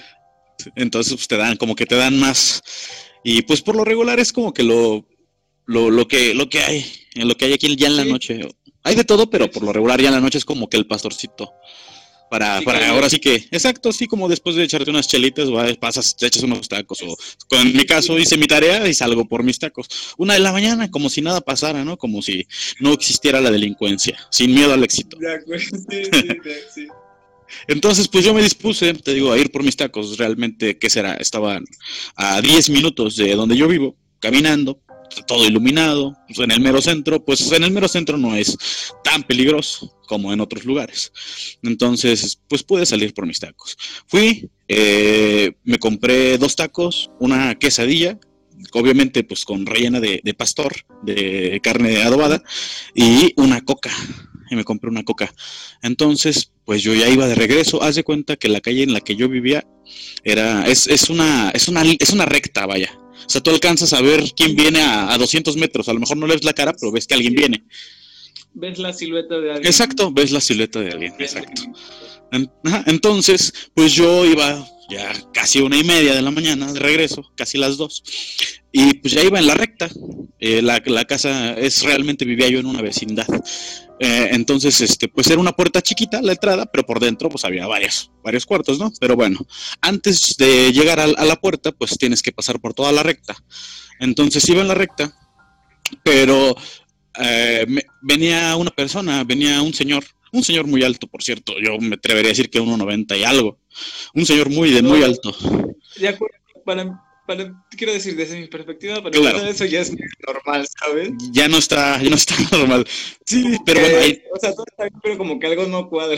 Entonces 0.75 1.13
pues, 1.13 1.27
te 1.27 1.38
dan, 1.38 1.57
como 1.57 1.75
que 1.75 1.85
te 1.85 1.95
dan 1.95 2.19
más. 2.19 2.61
Y 3.23 3.41
pues 3.44 3.61
por 3.61 3.75
lo 3.75 3.83
regular 3.85 4.19
es 4.19 4.31
como 4.31 4.53
que 4.53 4.63
lo, 4.63 5.06
lo, 5.65 5.89
lo 5.91 6.07
que, 6.07 6.33
lo 6.33 6.50
que 6.50 6.59
hay, 6.59 6.85
en 7.15 7.27
lo 7.27 7.35
que 7.35 7.45
hay 7.45 7.53
aquí 7.53 7.75
ya 7.75 7.88
en 7.88 7.97
la 7.97 8.03
Sí. 8.03 8.09
noche. 8.09 8.39
Hay 8.83 8.95
de 8.95 9.03
todo, 9.03 9.29
pero 9.29 9.51
por 9.51 9.63
lo 9.63 9.73
regular 9.73 10.01
ya 10.01 10.07
en 10.07 10.13
la 10.15 10.21
noche 10.21 10.38
es 10.38 10.45
como 10.45 10.69
que 10.69 10.77
el 10.77 10.88
pastorcito. 10.88 11.51
Para, 12.29 12.59
Sí, 12.59 12.65
para 12.65 12.77
claro. 12.77 12.94
ahora 12.94 13.09
sí 13.09 13.17
que, 13.19 13.35
exacto, 13.51 13.89
así 13.89 14.06
como 14.06 14.29
después 14.29 14.56
de 14.56 14.63
echarte 14.63 14.89
unas 14.91 15.07
chelitas, 15.07 15.50
vas, 15.50 15.75
pasas, 15.77 16.15
te 16.15 16.27
echas 16.27 16.44
unos 16.44 16.69
tacos. 16.69 17.01
O 17.01 17.17
en 17.59 17.75
mi 17.75 17.85
caso 17.85 18.17
hice 18.19 18.38
mi 18.38 18.45
tarea 18.45 18.88
y 18.88 18.94
salgo 18.94 19.25
por 19.27 19.41
mis 19.44 19.57
tacos. 19.57 19.88
Una 20.17 20.35
de 20.35 20.39
la 20.39 20.51
mañana, 20.51 20.91
como 20.91 21.09
si 21.09 21.21
nada 21.21 21.41
pasara, 21.41 21.83
¿no? 21.83 21.97
Como 21.97 22.21
si 22.21 22.47
no 22.79 22.94
existiera 22.94 23.41
la 23.41 23.50
delincuencia, 23.50 24.15
sin 24.29 24.53
miedo 24.53 24.71
al 24.73 24.83
éxito. 24.83 25.17
De 25.17 25.33
acuerdo, 25.33 25.65
sí, 25.89 26.03
sí, 26.05 26.27
sí. 26.75 26.88
Entonces, 27.68 28.07
pues 28.07 28.25
yo 28.25 28.34
me 28.34 28.44
dispuse, 28.44 28.94
te 28.94 29.13
digo, 29.13 29.31
a 29.31 29.38
ir 29.38 29.51
por 29.51 29.63
mis 29.63 29.75
tacos. 29.75 30.18
Realmente, 30.18 30.78
¿qué 30.78 30.90
será? 30.90 31.13
Estaban 31.16 31.66
a 32.16 32.42
10 32.42 32.69
minutos 32.69 33.16
de 33.16 33.36
donde 33.36 33.57
yo 33.57 33.68
vivo, 33.68 33.96
caminando, 34.19 34.81
todo 35.28 35.46
iluminado, 35.46 36.16
pues, 36.28 36.40
en 36.40 36.51
el 36.51 36.60
mero 36.60 36.81
centro. 36.81 37.24
Pues 37.24 37.51
en 37.51 37.63
el 37.63 37.72
mero 37.72 37.88
centro 37.88 38.18
no 38.18 38.36
es 38.36 38.57
tan 39.04 39.24
peligroso 39.24 39.96
como 40.07 40.34
en 40.34 40.42
otros 40.42 40.66
lugares. 40.66 41.12
Entonces, 41.63 42.40
pues 42.48 42.63
pude 42.63 42.86
salir 42.86 43.13
por 43.13 43.25
mis 43.25 43.40
tacos. 43.40 43.78
Fui, 44.07 44.50
eh, 44.68 45.51
me 45.63 45.78
compré 45.80 46.38
dos 46.38 46.56
tacos, 46.56 47.12
una 47.19 47.56
quesadilla, 47.56 48.19
obviamente 48.74 49.24
pues 49.24 49.46
con 49.46 49.66
rellena 49.66 50.00
de, 50.00 50.22
de 50.24 50.34
pastor, 50.34 50.74
de 51.04 51.60
carne 51.63 52.01
adobada, 52.01 52.44
y 52.94 53.34
una 53.38 53.62
coca. 53.62 53.92
Y 54.50 54.56
me 54.56 54.63
compré 54.63 54.90
una 54.90 55.04
coca. 55.04 55.34
Entonces, 55.81 56.51
pues 56.66 56.81
yo 56.81 56.94
ya 56.94 57.10
iba 57.10 57.28
de 57.28 57.36
regreso. 57.36 57.84
Haz 57.84 57.96
de 57.96 58.04
cuenta 58.04 58.36
que 58.36 58.50
la 58.50 58.62
calle 58.62 58.84
en 58.84 58.94
la 58.94 59.01
que 59.01 59.16
yo 59.16 59.30
vivía 59.30 59.66
era, 60.24 60.68
es, 60.68 60.88
es 60.88 61.10
una, 61.10 61.51
es 61.51 61.68
una, 61.68 61.84
es 61.84 62.10
una 62.12 62.25
recta, 62.25 62.66
vaya. 62.66 62.98
O 63.25 63.30
sea, 63.30 63.42
tú 63.42 63.51
alcanzas 63.51 63.94
a 63.94 64.01
ver 64.01 64.31
quién 64.36 64.56
viene 64.56 64.81
a, 64.81 65.13
a 65.13 65.18
200 65.18 65.56
metros. 65.57 65.88
A 65.90 65.94
lo 65.94 66.00
mejor 66.00 66.18
no 66.18 66.25
le 66.25 66.34
ves 66.34 66.44
la 66.44 66.54
cara, 66.54 66.74
pero 66.74 66.92
ves 66.92 67.06
que 67.06 67.13
alguien 67.13 67.36
viene. 67.36 67.63
¿Ves 68.54 68.80
la 68.80 68.94
silueta 68.94 69.40
de 69.40 69.51
alguien? 69.51 69.68
Exacto, 69.68 70.12
ves 70.12 70.31
la 70.31 70.42
silueta 70.42 70.80
de 70.80 70.92
alguien, 70.92 71.13
exacto. 71.19 71.62
Entonces, 72.86 73.54
pues 73.74 73.94
yo 73.94 74.25
iba 74.25 74.68
ya 74.90 75.13
casi 75.34 75.62
una 75.62 75.78
y 75.78 75.84
media 75.84 76.16
de 76.16 76.22
la 76.22 76.31
mañana 76.31 76.72
de 76.74 76.80
regreso, 76.80 77.31
casi 77.36 77.57
las 77.57 77.78
dos, 77.78 78.04
y 78.71 78.94
pues 78.95 79.13
ya 79.13 79.24
iba 79.24 79.39
en 79.39 79.48
la 79.48 79.56
recta. 79.56 79.89
Eh, 80.42 80.62
la, 80.62 80.81
la 80.86 81.06
casa 81.06 81.54
es 81.54 81.83
realmente 81.83 82.24
vivía 82.25 82.48
yo 82.50 82.60
en 82.60 82.66
una 82.66 82.81
vecindad. 82.81 83.27
Eh, 84.00 84.30
entonces, 84.31 84.80
este, 84.80 85.10
pues 85.10 85.27
era 85.27 85.39
una 85.39 85.51
puerta 85.51 85.81
chiquita 85.81 86.21
la 86.21 86.31
entrada, 86.31 86.66
pero 86.66 86.86
por 86.86 87.00
dentro 87.01 87.27
pues 87.30 87.44
había 87.44 87.68
varios, 87.68 88.12
varios 88.24 88.45
cuartos, 88.45 88.80
¿no? 88.80 88.92
Pero 89.01 89.16
bueno, 89.18 89.39
antes 89.81 90.38
de 90.38 90.71
llegar 90.71 91.00
a, 91.01 91.04
a 91.04 91.25
la 91.25 91.36
puerta, 91.36 91.71
pues 91.74 91.98
tienes 91.98 92.21
que 92.21 92.31
pasar 92.31 92.60
por 92.62 92.74
toda 92.74 92.92
la 92.94 93.04
recta. 93.04 93.36
Entonces 94.00 94.48
iba 94.48 94.62
en 94.62 94.69
la 94.69 94.75
recta, 94.75 95.13
pero 96.04 96.55
eh, 97.20 97.65
me- 97.67 97.84
venía 98.01 98.55
una 98.55 98.72
persona, 98.72 99.24
venía 99.25 99.62
un 99.62 99.74
señor, 99.74 100.05
un 100.32 100.43
señor 100.43 100.67
muy 100.67 100.84
alto, 100.84 101.08
por 101.08 101.22
cierto, 101.24 101.53
yo 101.62 101.77
me 101.79 101.96
atrevería 101.96 102.29
a 102.29 102.34
decir 102.34 102.50
que 102.50 102.62
1,90 102.62 103.20
y 103.20 103.24
algo, 103.24 103.60
un 104.13 104.25
señor 104.25 104.50
muy 104.50 104.70
de 104.72 104.82
muy 104.82 105.03
alto. 105.03 105.36
De 105.98 106.08
acuerdo, 106.08 106.36
para, 106.63 107.01
para, 107.29 107.53
quiero 107.77 107.93
decir, 107.93 108.15
desde 108.15 108.39
mi 108.39 108.48
perspectiva, 108.48 108.95
para 109.03 109.12
Claro. 109.12 109.38
eso 109.48 109.65
ya 109.65 109.81
es 109.81 109.91
normal, 110.25 110.67
¿sabes? 110.79 111.12
Ya 111.31 111.48
no 111.48 111.57
está, 111.59 112.01
ya 112.01 112.09
no 112.09 112.15
está 112.15 112.33
normal. 112.51 112.88
Sí, 113.25 113.43
pero 113.65 113.79
bueno, 113.81 113.98
ahí, 114.00 114.21
O 114.36 114.39
sea, 114.39 114.51
todo 114.53 114.65
está 114.67 114.83
bien, 114.86 115.00
pero 115.03 115.17
como 115.19 115.39
que 115.39 115.45
algo 115.48 115.67
no 115.67 115.88
cuadra. 115.89 116.17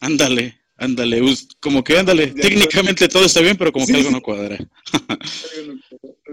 ándale, 0.00 0.58
ándale, 0.76 1.20
como 1.60 1.84
que 1.84 1.96
ándale, 1.96 2.26
técnicamente 2.28 3.08
todo 3.08 3.24
está 3.24 3.40
bien, 3.40 3.56
pero 3.56 3.70
como 3.72 3.86
que 3.86 3.92
Sí. 3.92 3.98
Algo 4.00 4.10
no 4.10 4.20
cuadra. 4.20 4.58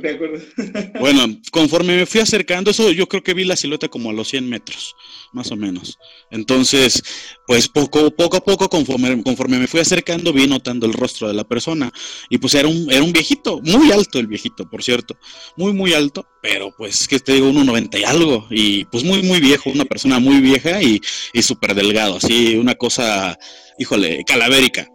De 0.01 0.09
acuerdo. 0.09 0.39
Bueno, 0.99 1.25
conforme 1.51 1.95
me 1.95 2.05
fui 2.05 2.21
acercando, 2.21 2.71
eso 2.71 2.91
yo 2.91 3.07
creo 3.07 3.23
que 3.23 3.33
vi 3.33 3.43
la 3.43 3.55
silueta 3.55 3.87
como 3.87 4.09
a 4.09 4.13
los 4.13 4.27
100 4.29 4.49
metros, 4.49 4.95
más 5.33 5.51
o 5.51 5.55
menos. 5.55 5.97
Entonces, 6.29 7.01
pues 7.47 7.67
poco, 7.67 8.11
poco 8.11 8.37
a 8.37 8.43
poco, 8.43 8.69
conforme, 8.69 9.21
conforme 9.23 9.57
me 9.59 9.67
fui 9.67 9.79
acercando, 9.79 10.33
vi 10.33 10.47
notando 10.47 10.85
el 10.85 10.93
rostro 10.93 11.27
de 11.27 11.33
la 11.33 11.43
persona. 11.43 11.91
Y 12.29 12.37
pues 12.37 12.53
era 12.55 12.67
un, 12.67 12.91
era 12.91 13.03
un 13.03 13.13
viejito, 13.13 13.61
muy 13.61 13.91
alto 13.91 14.19
el 14.19 14.27
viejito, 14.27 14.69
por 14.69 14.83
cierto. 14.83 15.17
Muy, 15.55 15.73
muy 15.73 15.93
alto, 15.93 16.25
pero 16.41 16.73
pues, 16.77 17.07
que 17.07 17.19
te 17.19 17.33
digo, 17.33 17.49
1,90 17.49 17.99
y 17.99 18.03
algo. 18.03 18.47
Y 18.49 18.85
pues 18.85 19.03
muy, 19.03 19.23
muy 19.23 19.39
viejo, 19.39 19.69
una 19.69 19.85
persona 19.85 20.19
muy 20.19 20.41
vieja 20.41 20.81
y, 20.81 21.01
y 21.33 21.41
súper 21.41 21.75
delgado, 21.75 22.17
así, 22.17 22.55
una 22.55 22.75
cosa, 22.75 23.37
híjole, 23.77 24.23
calavérica. 24.25 24.87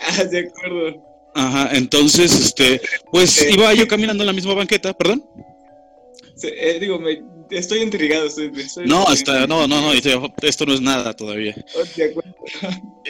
Ah, 0.00 0.24
de 0.24 0.48
acuerdo. 0.48 1.13
Ajá, 1.34 1.70
entonces, 1.72 2.32
este, 2.32 2.80
pues 3.10 3.42
Eh. 3.42 3.50
iba 3.52 3.72
yo 3.74 3.88
caminando 3.88 4.22
en 4.22 4.28
la 4.28 4.32
misma 4.32 4.54
banqueta, 4.54 4.92
perdón. 4.92 5.24
Eh, 6.42 6.78
digo, 6.80 6.98
me, 6.98 7.22
estoy 7.50 7.80
intrigado. 7.82 8.26
Estoy, 8.26 8.50
estoy- 8.56 8.86
No, 8.86 9.06
hasta, 9.06 9.46
no, 9.46 9.66
no, 9.66 9.80
no, 9.80 9.92
esto, 9.92 10.32
esto 10.42 10.66
no 10.66 10.74
es 10.74 10.80
nada 10.80 11.12
todavía. 11.14 11.54
Oh. 11.74 11.82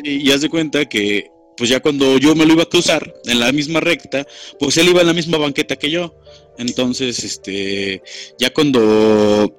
Y, 0.03 0.29
y 0.29 0.33
haz 0.33 0.41
de 0.41 0.49
cuenta 0.49 0.85
que, 0.87 1.31
pues 1.57 1.71
ya 1.71 1.81
cuando 1.81 2.19
yo 2.19 2.35
me 2.35 2.45
lo 2.47 2.55
iba 2.55 2.63
a 2.65 2.69
cruzar 2.69 3.15
en 3.27 3.41
la 3.41 3.53
misma 3.53 3.81
recta, 3.81 4.27
pues 4.59 4.77
él 4.77 4.89
iba 4.89 5.01
en 5.03 5.07
la 5.07 5.13
misma 5.15 5.39
banqueta 5.39 5.77
que 5.77 5.91
yo. 5.91 6.15
Entonces, 6.59 7.23
este, 7.25 8.03
ya 8.39 8.53
cuando, 8.53 9.55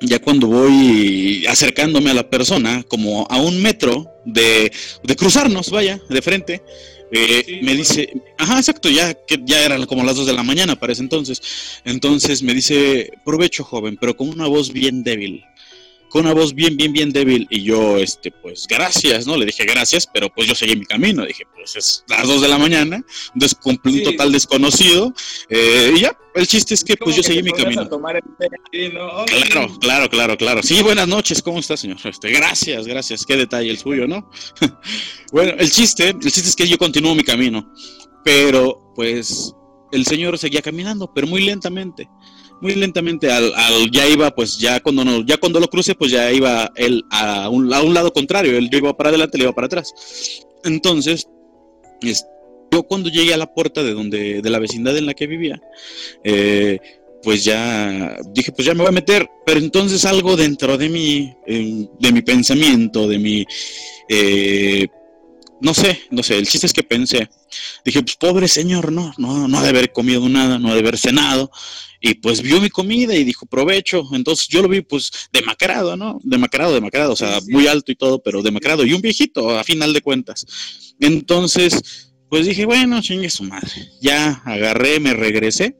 ya 0.00 0.18
cuando 0.20 0.46
voy 0.48 1.44
acercándome 1.48 2.10
a 2.10 2.14
la 2.14 2.28
persona, 2.28 2.82
como 2.88 3.26
a 3.30 3.38
un 3.40 3.60
metro 3.62 4.10
de, 4.24 4.70
de 5.02 5.16
cruzarnos, 5.16 5.70
vaya, 5.70 6.00
de 6.08 6.22
frente, 6.22 6.62
Eh, 7.10 7.60
me 7.62 7.74
dice, 7.74 8.12
ajá, 8.36 8.58
exacto, 8.58 8.90
ya 8.90 9.14
que 9.14 9.40
ya 9.44 9.64
eran 9.64 9.86
como 9.86 10.04
las 10.04 10.16
2 10.16 10.26
de 10.26 10.32
la 10.32 10.42
mañana 10.42 10.76
para 10.76 10.92
ese 10.92 11.02
entonces. 11.02 11.40
Entonces 11.84 12.42
me 12.42 12.54
dice, 12.54 13.12
provecho 13.24 13.64
joven, 13.64 13.96
pero 13.98 14.16
con 14.16 14.28
una 14.28 14.46
voz 14.46 14.72
bien 14.72 15.02
débil 15.02 15.44
con 16.08 16.24
una 16.24 16.34
voz 16.34 16.54
bien, 16.54 16.76
bien, 16.76 16.92
bien 16.92 17.10
débil. 17.10 17.46
Y 17.50 17.62
yo, 17.62 17.98
este, 17.98 18.30
pues, 18.30 18.66
gracias, 18.68 19.26
¿no? 19.26 19.36
Le 19.36 19.46
dije 19.46 19.64
gracias, 19.64 20.06
pero 20.12 20.28
pues 20.28 20.48
yo 20.48 20.54
seguí 20.54 20.76
mi 20.76 20.86
camino. 20.86 21.24
Dije, 21.24 21.44
pues 21.54 21.76
es 21.76 22.04
las 22.08 22.26
dos 22.26 22.40
de 22.40 22.48
la 22.48 22.58
mañana, 22.58 23.04
un, 23.34 23.80
un 23.84 24.02
total 24.02 24.32
desconocido. 24.32 25.12
Eh, 25.48 25.92
y 25.96 26.00
ya, 26.00 26.16
el 26.34 26.46
chiste 26.46 26.74
es 26.74 26.84
que 26.84 26.96
pues 26.96 27.16
yo 27.16 27.22
seguí 27.22 27.42
mi 27.42 27.52
camino. 27.52 27.88
Claro, 29.26 29.78
claro, 29.80 30.08
claro, 30.08 30.36
claro. 30.36 30.62
Sí, 30.62 30.82
buenas 30.82 31.08
noches, 31.08 31.42
¿cómo 31.42 31.58
está, 31.58 31.76
señor? 31.76 31.98
Este, 32.04 32.30
gracias, 32.30 32.86
gracias. 32.86 33.26
Qué 33.26 33.36
detalle 33.36 33.70
el 33.70 33.78
suyo, 33.78 34.06
¿no? 34.06 34.30
bueno, 35.32 35.52
el 35.58 35.70
chiste, 35.70 36.10
el 36.10 36.20
chiste 36.20 36.48
es 36.48 36.56
que 36.56 36.68
yo 36.68 36.78
continúo 36.78 37.14
mi 37.14 37.24
camino. 37.24 37.72
Pero, 38.24 38.92
pues, 38.94 39.54
el 39.92 40.04
señor 40.04 40.38
seguía 40.38 40.62
caminando, 40.62 41.12
pero 41.14 41.26
muy 41.26 41.42
lentamente 41.42 42.08
muy 42.60 42.74
lentamente 42.74 43.30
al, 43.30 43.52
ya 43.90 44.06
iba 44.08 44.30
pues 44.34 44.58
ya 44.58 44.80
cuando 44.80 45.04
no, 45.04 45.24
ya 45.24 45.36
cuando 45.36 45.60
lo 45.60 45.68
cruce 45.68 45.94
pues 45.94 46.10
ya 46.10 46.30
iba 46.32 46.70
él 46.76 47.04
a 47.10 47.48
un, 47.48 47.72
a 47.72 47.82
un 47.82 47.94
lado 47.94 48.12
contrario. 48.12 48.56
Él 48.56 48.68
iba 48.72 48.96
para 48.96 49.10
adelante 49.10 49.38
le 49.38 49.44
iba 49.44 49.52
para 49.52 49.66
atrás. 49.66 49.92
Entonces 50.64 51.28
yo 52.70 52.82
cuando 52.84 53.10
llegué 53.10 53.34
a 53.34 53.38
la 53.38 53.52
puerta 53.52 53.82
de 53.82 53.92
donde 53.92 54.42
de 54.42 54.50
la 54.50 54.58
vecindad 54.58 54.96
en 54.96 55.06
la 55.06 55.14
que 55.14 55.26
vivía 55.26 55.60
eh, 56.22 56.78
pues 57.22 57.44
ya 57.44 58.18
dije 58.32 58.52
pues 58.52 58.66
ya 58.66 58.74
me 58.74 58.80
voy 58.80 58.88
a 58.88 58.92
meter. 58.92 59.28
Pero 59.46 59.60
entonces 59.60 60.04
algo 60.04 60.36
dentro 60.36 60.76
de 60.76 60.88
mi 60.88 61.34
de 61.46 62.12
mi 62.12 62.22
pensamiento 62.22 63.08
de 63.08 63.18
mi 63.18 63.46
eh, 64.08 64.88
no 65.60 65.74
sé, 65.74 66.02
no 66.10 66.22
sé, 66.22 66.38
el 66.38 66.46
chiste 66.46 66.66
es 66.66 66.72
que 66.72 66.82
pensé, 66.82 67.28
dije, 67.84 68.02
pues 68.02 68.16
pobre 68.16 68.48
señor, 68.48 68.92
no, 68.92 69.12
no, 69.18 69.48
no 69.48 69.58
ha 69.58 69.62
de 69.62 69.70
haber 69.70 69.92
comido 69.92 70.28
nada, 70.28 70.58
no 70.58 70.68
ha 70.70 70.74
de 70.74 70.80
haber 70.80 70.98
cenado, 70.98 71.50
y 72.00 72.14
pues 72.14 72.42
vio 72.42 72.60
mi 72.60 72.70
comida 72.70 73.14
y 73.14 73.24
dijo, 73.24 73.46
provecho, 73.46 74.04
entonces 74.12 74.46
yo 74.48 74.62
lo 74.62 74.68
vi 74.68 74.82
pues 74.82 75.10
demacrado, 75.32 75.96
¿no? 75.96 76.20
Demacrado, 76.22 76.74
demacrado, 76.74 77.12
o 77.12 77.16
sea, 77.16 77.40
muy 77.48 77.66
alto 77.66 77.90
y 77.90 77.96
todo, 77.96 78.22
pero 78.22 78.42
demacrado, 78.42 78.84
y 78.84 78.92
un 78.92 79.00
viejito, 79.00 79.58
a 79.58 79.64
final 79.64 79.92
de 79.92 80.00
cuentas. 80.00 80.46
Entonces, 81.00 82.12
pues 82.28 82.46
dije, 82.46 82.64
bueno, 82.64 83.02
chingue 83.02 83.30
su 83.30 83.44
madre, 83.44 83.90
ya 84.00 84.42
agarré, 84.44 85.00
me 85.00 85.14
regresé, 85.14 85.76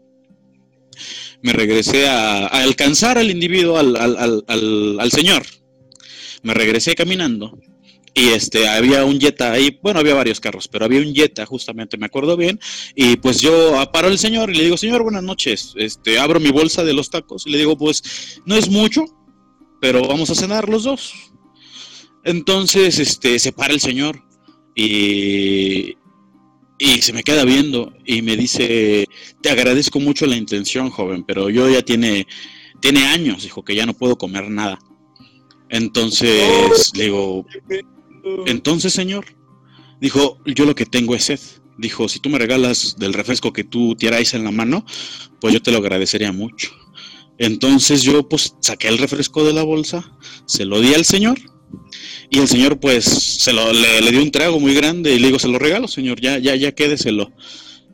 me 1.42 1.52
regresé 1.52 2.08
a, 2.08 2.46
alcanzar 2.46 3.16
al 3.18 3.30
individuo, 3.30 3.78
al, 3.78 3.94
al, 3.96 4.44
al, 4.48 4.98
al 4.98 5.12
señor, 5.12 5.46
me 6.42 6.54
regresé 6.54 6.94
caminando 6.96 7.56
y 8.18 8.30
este 8.30 8.66
había 8.66 9.04
un 9.04 9.20
Jetta 9.20 9.52
ahí, 9.52 9.78
bueno, 9.80 10.00
había 10.00 10.14
varios 10.14 10.40
carros, 10.40 10.66
pero 10.66 10.84
había 10.84 11.00
un 11.00 11.14
Jetta 11.14 11.46
justamente, 11.46 11.96
me 11.96 12.06
acuerdo 12.06 12.36
bien, 12.36 12.58
y 12.96 13.16
pues 13.16 13.40
yo 13.40 13.80
paro 13.92 14.08
el 14.08 14.18
señor 14.18 14.50
y 14.50 14.54
le 14.56 14.64
digo, 14.64 14.76
señor, 14.76 15.04
buenas 15.04 15.22
noches, 15.22 15.72
este, 15.76 16.18
abro 16.18 16.40
mi 16.40 16.50
bolsa 16.50 16.82
de 16.82 16.94
los 16.94 17.10
tacos 17.10 17.46
y 17.46 17.50
le 17.50 17.58
digo, 17.58 17.78
pues 17.78 18.40
no 18.44 18.56
es 18.56 18.68
mucho, 18.68 19.04
pero 19.80 20.02
vamos 20.08 20.30
a 20.30 20.34
cenar 20.34 20.68
los 20.68 20.82
dos. 20.82 21.14
Entonces, 22.24 22.98
este, 22.98 23.38
se 23.38 23.52
para 23.52 23.72
el 23.72 23.80
señor 23.80 24.20
y, 24.74 25.96
y 26.76 27.00
se 27.00 27.12
me 27.12 27.22
queda 27.22 27.44
viendo 27.44 27.94
y 28.04 28.22
me 28.22 28.36
dice, 28.36 29.06
te 29.40 29.50
agradezco 29.50 30.00
mucho 30.00 30.26
la 30.26 30.36
intención, 30.36 30.90
joven, 30.90 31.22
pero 31.24 31.50
yo 31.50 31.70
ya 31.70 31.82
tiene, 31.82 32.26
tiene 32.80 33.06
años, 33.06 33.44
dijo, 33.44 33.64
que 33.64 33.76
ya 33.76 33.86
no 33.86 33.94
puedo 33.94 34.18
comer 34.18 34.50
nada. 34.50 34.76
Entonces 35.70 36.92
le 36.96 37.04
digo, 37.04 37.46
entonces, 38.46 38.92
señor, 38.92 39.26
dijo, 40.00 40.38
yo 40.46 40.64
lo 40.64 40.74
que 40.74 40.86
tengo 40.86 41.14
es 41.14 41.24
sed. 41.24 41.40
Dijo, 41.78 42.08
si 42.08 42.18
tú 42.18 42.28
me 42.28 42.38
regalas 42.38 42.96
del 42.98 43.14
refresco 43.14 43.52
que 43.52 43.64
tú 43.64 43.94
tiráis 43.94 44.34
en 44.34 44.44
la 44.44 44.50
mano, 44.50 44.84
pues 45.40 45.54
yo 45.54 45.62
te 45.62 45.70
lo 45.70 45.78
agradecería 45.78 46.32
mucho. 46.32 46.70
Entonces 47.38 48.02
yo 48.02 48.28
pues 48.28 48.54
saqué 48.60 48.88
el 48.88 48.98
refresco 48.98 49.44
de 49.44 49.52
la 49.52 49.62
bolsa, 49.62 50.12
se 50.46 50.64
lo 50.64 50.80
di 50.80 50.94
al 50.94 51.04
señor 51.04 51.38
y 52.30 52.40
el 52.40 52.48
señor 52.48 52.80
pues 52.80 53.04
se 53.04 53.52
lo, 53.52 53.72
le, 53.72 54.10
dio 54.10 54.20
un 54.20 54.32
trago 54.32 54.58
muy 54.58 54.74
grande 54.74 55.14
y 55.14 55.20
le 55.20 55.28
digo, 55.28 55.38
se 55.38 55.46
lo 55.46 55.58
regalo 55.58 55.86
señor, 55.86 56.20
ya, 56.20 56.38
ya, 56.38 56.56
ya 56.56 56.72
quédeselo. 56.72 57.32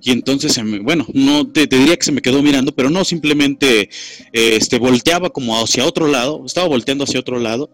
Y 0.06 0.10
entonces, 0.10 0.60
bueno, 0.82 1.06
no 1.14 1.50
te, 1.50 1.66
diría 1.66 1.96
que 1.96 2.04
se 2.04 2.12
me 2.12 2.20
quedó 2.20 2.42
mirando, 2.42 2.74
pero 2.74 2.90
no, 2.90 3.06
simplemente 3.06 3.88
este, 4.32 4.78
volteaba 4.78 5.30
como 5.30 5.58
hacia 5.58 5.86
otro 5.86 6.08
lado, 6.08 6.42
estaba 6.44 6.68
volteando 6.68 7.04
hacia 7.04 7.20
otro 7.20 7.38
lado 7.38 7.70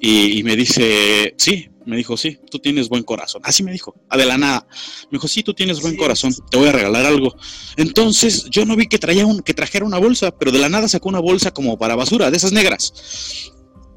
y, 0.00 0.42
me 0.44 0.56
dice, 0.56 1.34
sí, 1.36 1.68
me 1.86 1.96
dijo, 1.96 2.16
sí, 2.16 2.38
tú 2.50 2.58
tienes 2.58 2.88
buen 2.88 3.02
corazón. 3.02 3.42
Así 3.44 3.62
me 3.62 3.72
dijo, 3.72 3.94
a 4.08 4.16
de 4.16 4.26
la 4.26 4.38
nada. 4.38 4.66
Me 5.10 5.16
dijo, 5.16 5.28
sí, 5.28 5.42
tú 5.42 5.54
tienes 5.54 5.80
buen 5.80 5.96
corazón, 5.96 6.34
te 6.50 6.58
voy 6.58 6.68
a 6.68 6.72
regalar 6.72 7.06
algo. 7.06 7.34
Entonces 7.76 8.46
yo 8.50 8.64
no 8.64 8.76
vi 8.76 8.86
que, 8.86 8.98
traía 8.98 9.26
un, 9.26 9.40
que 9.40 9.54
trajera 9.54 9.84
una 9.84 9.98
bolsa, 9.98 10.36
pero 10.36 10.52
de 10.52 10.58
la 10.58 10.68
nada 10.68 10.88
sacó 10.88 11.08
una 11.08 11.20
bolsa 11.20 11.52
como 11.52 11.78
para 11.78 11.96
basura, 11.96 12.30
de 12.30 12.36
esas 12.36 12.52
negras. 12.52 12.92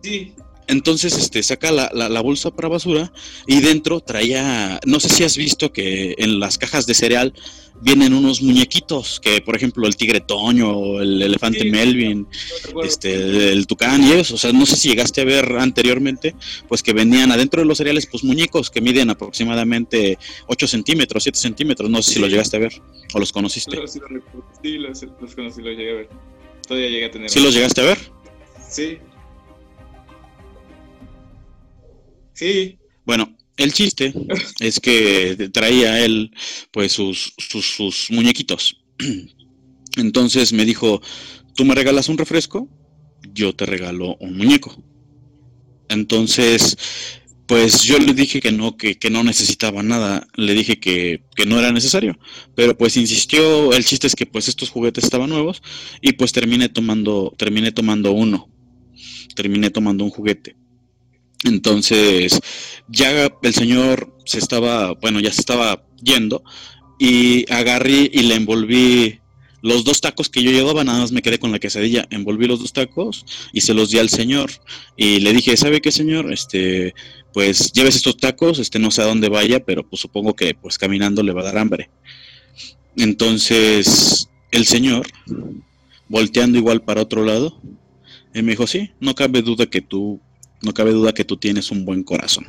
Sí. 0.04 0.34
Entonces, 0.70 1.18
este, 1.18 1.42
saca 1.44 1.72
la, 1.72 1.90
la, 1.94 2.22
bolsa 2.22 2.52
para 2.52 2.68
basura 2.68 3.14
y 3.46 3.62
dentro 3.62 4.02
traía, 4.02 4.82
no 4.86 5.00
sé 5.00 5.08
si 5.08 5.24
has 5.24 5.38
visto 5.38 5.72
que 5.72 6.14
en 6.18 6.42
las 6.42 6.58
cajas 6.58 6.86
de 6.86 6.94
cereal 6.94 7.34
vienen 7.82 8.14
unos 8.14 8.42
muñequitos, 8.42 9.20
que 9.20 9.42
por 9.42 9.56
ejemplo 9.56 9.88
el 9.88 9.96
tigre 9.96 10.20
Toño, 10.22 10.72
o 10.72 11.02
el 11.02 11.22
elefante 11.22 11.66
Melvin, 11.66 12.28
este, 12.84 13.52
el 13.52 13.68
tucán 13.68 14.04
y 14.04 14.12
eso, 14.14 14.36
o 14.36 14.38
sea, 14.38 14.52
no 14.52 14.66
sé 14.66 14.76
si 14.76 14.90
llegaste 14.90 15.22
a 15.22 15.26
ver 15.26 15.58
anteriormente, 15.58 16.36
pues 16.68 16.84
que 16.84 16.94
venían 16.94 17.32
adentro 17.32 17.62
de 17.62 17.68
los 17.68 17.78
cereales, 17.78 18.08
pues 18.08 18.24
muñecos 18.24 18.70
que 18.70 18.82
miden 18.82 19.10
aproximadamente 19.10 20.18
8 20.48 20.68
centímetros, 20.68 21.24
7 21.24 21.38
centímetros, 21.38 21.90
no 21.90 22.02
sé 22.02 22.16
si 22.16 22.20
los 22.20 22.30
llegaste 22.30 22.58
a 22.58 22.60
ver 22.62 22.82
o 23.14 23.20
los 23.20 23.32
conociste. 23.32 23.78
Sí, 23.88 24.00
los, 24.78 25.04
los 25.22 25.36
conocí, 25.36 25.62
los 25.62 25.78
llegué 25.78 25.92
a 25.92 25.96
ver. 25.96 26.10
Todavía 26.68 26.90
llegué 26.90 27.06
a 27.06 27.12
tener. 27.12 27.30
¿Sí 27.30 27.40
los 27.40 27.54
llegaste 27.54 27.82
a 27.82 27.86
ver? 27.86 27.98
Sí. 28.70 28.98
Sí. 32.34 32.78
Bueno, 33.06 33.37
el 33.58 33.74
chiste 33.74 34.14
es 34.60 34.80
que 34.80 35.50
traía 35.52 36.04
él 36.04 36.32
pues 36.72 36.92
sus, 36.92 37.34
sus, 37.38 38.08
muñequitos. 38.12 38.78
Entonces 39.98 40.54
me 40.54 40.66
dijo, 40.66 41.02
tú 41.56 41.66
me 41.66 41.76
regalas 41.76 42.08
un 42.08 42.18
refresco, 42.18 42.70
yo 43.34 43.54
te 43.54 43.66
regalo 43.66 44.16
un 44.20 44.38
muñeco. 44.38 44.84
Entonces, 45.90 46.78
pues 47.48 47.84
yo 47.84 47.98
le 47.98 48.14
dije 48.14 48.42
que 48.42 48.52
no, 48.52 48.78
que, 48.78 48.98
no 49.10 49.24
necesitaba 49.24 49.82
nada, 49.82 50.28
le 50.36 50.54
dije 50.54 50.80
que, 50.80 51.24
que, 51.36 51.46
no 51.46 51.58
era 51.58 51.72
necesario, 51.72 52.20
pero 52.56 52.78
pues 52.78 52.98
insistió, 52.98 53.74
el 53.74 53.86
chiste 53.86 54.06
es 54.06 54.16
que 54.16 54.26
pues 54.26 54.50
estos 54.50 54.70
juguetes 54.70 55.06
estaban 55.06 55.30
nuevos 55.30 55.64
y 56.02 56.14
pues 56.14 56.34
terminé 56.34 56.70
tomando, 56.70 57.34
terminé 57.38 57.72
tomando 57.72 58.12
uno, 58.12 58.50
terminé 59.36 59.70
tomando 59.70 60.04
un 60.04 60.10
juguete. 60.10 60.58
Entonces, 61.44 62.40
ya 62.88 63.32
el 63.42 63.54
señor 63.54 64.14
se 64.26 64.40
estaba, 64.40 64.94
bueno, 64.94 65.20
ya 65.20 65.32
se 65.32 65.42
estaba 65.42 65.84
yendo 66.02 66.44
y 67.00 67.52
agarré 67.52 68.10
y 68.12 68.24
le 68.24 68.36
envolví 68.36 69.20
los 69.62 69.84
dos 69.84 70.02
tacos 70.02 70.30
que 70.30 70.44
yo 70.44 70.52
llevaba, 70.52 70.84
nada 70.84 71.00
más 71.00 71.12
me 71.12 71.22
quedé 71.22 71.40
con 71.40 71.52
la 71.52 71.60
quesadilla, 71.60 72.08
envolví 72.10 72.48
los 72.48 72.60
dos 72.60 72.74
tacos 72.74 73.26
y 73.54 73.62
se 73.62 73.74
los 73.74 73.90
di 73.90 74.00
al 74.00 74.10
señor 74.10 74.52
y 74.96 75.20
le 75.20 75.34
dije, 75.34 75.58
¿sabe 75.58 75.82
qué 75.82 75.92
señor? 75.92 76.32
Este, 76.32 76.94
pues 77.34 77.72
lleves 77.74 77.96
estos 77.96 78.18
tacos, 78.18 78.60
este 78.60 78.80
no 78.80 78.92
sé 78.92 79.02
a 79.02 79.06
dónde 79.06 79.30
vaya, 79.30 79.64
pero 79.64 79.88
pues 79.88 80.02
supongo 80.02 80.36
que 80.36 80.56
pues 80.56 80.78
caminando 80.78 81.24
le 81.24 81.34
va 81.34 81.42
a 81.42 81.46
dar 81.46 81.58
hambre. 81.58 81.90
Entonces, 82.96 84.30
el 84.52 84.66
señor, 84.66 85.08
volteando 86.08 86.58
igual 86.58 86.82
para 86.82 87.02
otro 87.02 87.24
lado, 87.24 87.60
me 88.34 88.52
dijo, 88.52 88.68
sí, 88.68 88.92
no 89.00 89.16
cabe 89.16 89.42
duda 89.42 89.66
que 89.66 89.82
tú 89.82 90.22
no 90.62 90.74
cabe 90.74 90.92
duda 90.92 91.14
que 91.14 91.26
tú 91.26 91.38
tienes 91.38 91.72
un 91.72 91.86
buen 91.86 92.04
corazón. 92.04 92.46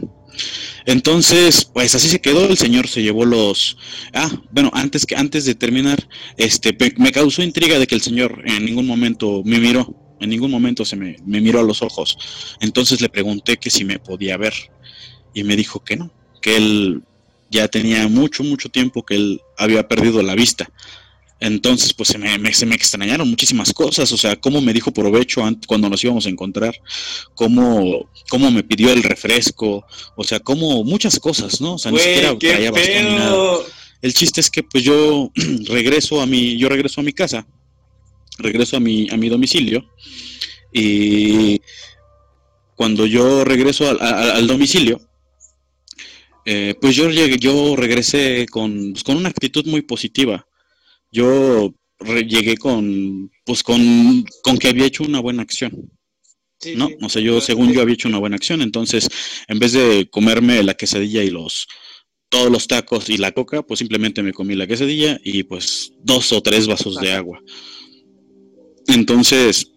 Entonces, 0.86 1.64
pues 1.64 1.94
así 1.94 2.08
se 2.08 2.20
quedó, 2.20 2.46
el 2.48 2.56
señor 2.56 2.88
se 2.88 3.02
llevó 3.02 3.24
los 3.24 3.76
Ah, 4.14 4.30
bueno, 4.50 4.70
antes 4.72 5.04
que 5.04 5.16
antes 5.16 5.44
de 5.44 5.54
terminar, 5.54 6.08
este 6.36 6.76
me 6.96 7.12
causó 7.12 7.42
intriga 7.42 7.78
de 7.78 7.86
que 7.86 7.94
el 7.94 8.00
señor 8.00 8.42
en 8.46 8.64
ningún 8.64 8.86
momento 8.86 9.42
me 9.44 9.58
miró, 9.58 10.16
en 10.20 10.30
ningún 10.30 10.50
momento 10.50 10.84
se 10.84 10.96
me, 10.96 11.16
me 11.26 11.40
miró 11.40 11.60
a 11.60 11.64
los 11.64 11.82
ojos. 11.82 12.16
Entonces 12.60 13.00
le 13.00 13.08
pregunté 13.08 13.56
que 13.56 13.70
si 13.70 13.84
me 13.84 13.98
podía 13.98 14.36
ver 14.36 14.54
y 15.34 15.44
me 15.44 15.56
dijo 15.56 15.84
que 15.84 15.96
no, 15.96 16.10
que 16.40 16.56
él 16.56 17.02
ya 17.50 17.68
tenía 17.68 18.06
mucho 18.08 18.44
mucho 18.44 18.68
tiempo 18.68 19.04
que 19.04 19.14
él 19.16 19.40
había 19.56 19.86
perdido 19.88 20.22
la 20.22 20.34
vista. 20.34 20.70
Entonces, 21.40 21.95
pues 21.95 22.09
se 22.09 22.18
me, 22.18 22.52
se 22.52 22.66
me 22.66 22.75
extrañaron 22.75 23.28
muchísimas 23.28 23.73
cosas, 23.73 24.11
o 24.11 24.16
sea, 24.16 24.37
cómo 24.37 24.61
me 24.61 24.73
dijo 24.73 24.90
provecho 24.92 25.42
cuando 25.66 25.88
nos 25.88 26.02
íbamos 26.02 26.26
a 26.26 26.30
encontrar, 26.30 26.75
cómo, 27.35 28.11
cómo 28.28 28.50
me 28.50 28.64
pidió 28.64 28.92
el 28.92 29.04
refresco, 29.04 29.87
o 30.16 30.25
sea, 30.25 30.40
cómo 30.40 30.83
muchas 30.83 31.21
cosas, 31.21 31.61
¿no? 31.61 31.75
O 31.75 31.78
sea, 31.78 31.92
ni 31.92 31.99
siquiera 31.99 32.37
traía 32.37 32.71
bastón 32.73 33.66
El 34.02 34.14
chiste 34.14 34.40
es 34.40 34.50
que 34.50 34.64
pues 34.64 34.83
yo 34.83 35.30
regreso 35.68 36.21
a 36.21 36.26
mi, 36.26 36.57
yo 36.57 36.68
regreso 36.68 37.00
a 37.00 37.04
mi 37.04 37.12
casa, 37.12 37.47
regreso 38.38 38.76
a 38.76 38.80
mi, 38.80 39.09
a 39.11 39.16
mi 39.16 39.28
domicilio, 39.28 39.88
y 40.73 41.61
cuando 42.75 43.07
yo 43.07 43.45
regreso 43.45 43.88
al, 43.88 44.00
al 44.00 44.47
domicilio, 44.47 45.00
eh, 46.50 46.75
pues 46.80 46.97
yo 46.97 47.11
llegué, 47.11 47.37
yo 47.37 47.76
regresé 47.76 48.47
con, 48.50 48.92
pues, 48.92 49.04
con 49.04 49.18
una 49.18 49.28
actitud 49.28 49.66
muy 49.66 49.83
positiva. 49.83 50.47
Yo 51.10 51.74
llegué 52.04 52.56
con, 52.56 53.30
pues 53.44 53.62
con, 53.62 54.24
con 54.42 54.58
que 54.58 54.68
había 54.68 54.86
hecho 54.86 55.04
una 55.04 55.20
buena 55.20 55.42
acción. 55.42 55.90
¿no? 56.74 56.88
O 57.02 57.08
sea, 57.08 57.22
yo, 57.22 57.40
según 57.40 57.72
yo, 57.72 57.80
había 57.80 57.94
hecho 57.94 58.08
una 58.08 58.18
buena 58.18 58.36
acción. 58.36 58.62
Entonces, 58.62 59.08
en 59.46 59.58
vez 59.58 59.72
de 59.72 60.08
comerme 60.10 60.62
la 60.62 60.74
quesadilla 60.74 61.22
y 61.22 61.30
los 61.30 61.66
todos 62.30 62.50
los 62.50 62.66
tacos 62.66 63.08
y 63.08 63.16
la 63.16 63.32
coca, 63.32 63.62
pues 63.62 63.78
simplemente 63.78 64.22
me 64.22 64.34
comí 64.34 64.54
la 64.54 64.66
quesadilla 64.66 65.18
y 65.24 65.44
pues 65.44 65.92
dos 66.02 66.30
o 66.32 66.42
tres 66.42 66.66
vasos 66.66 66.96
de 66.96 67.12
agua. 67.12 67.40
Entonces, 68.86 69.70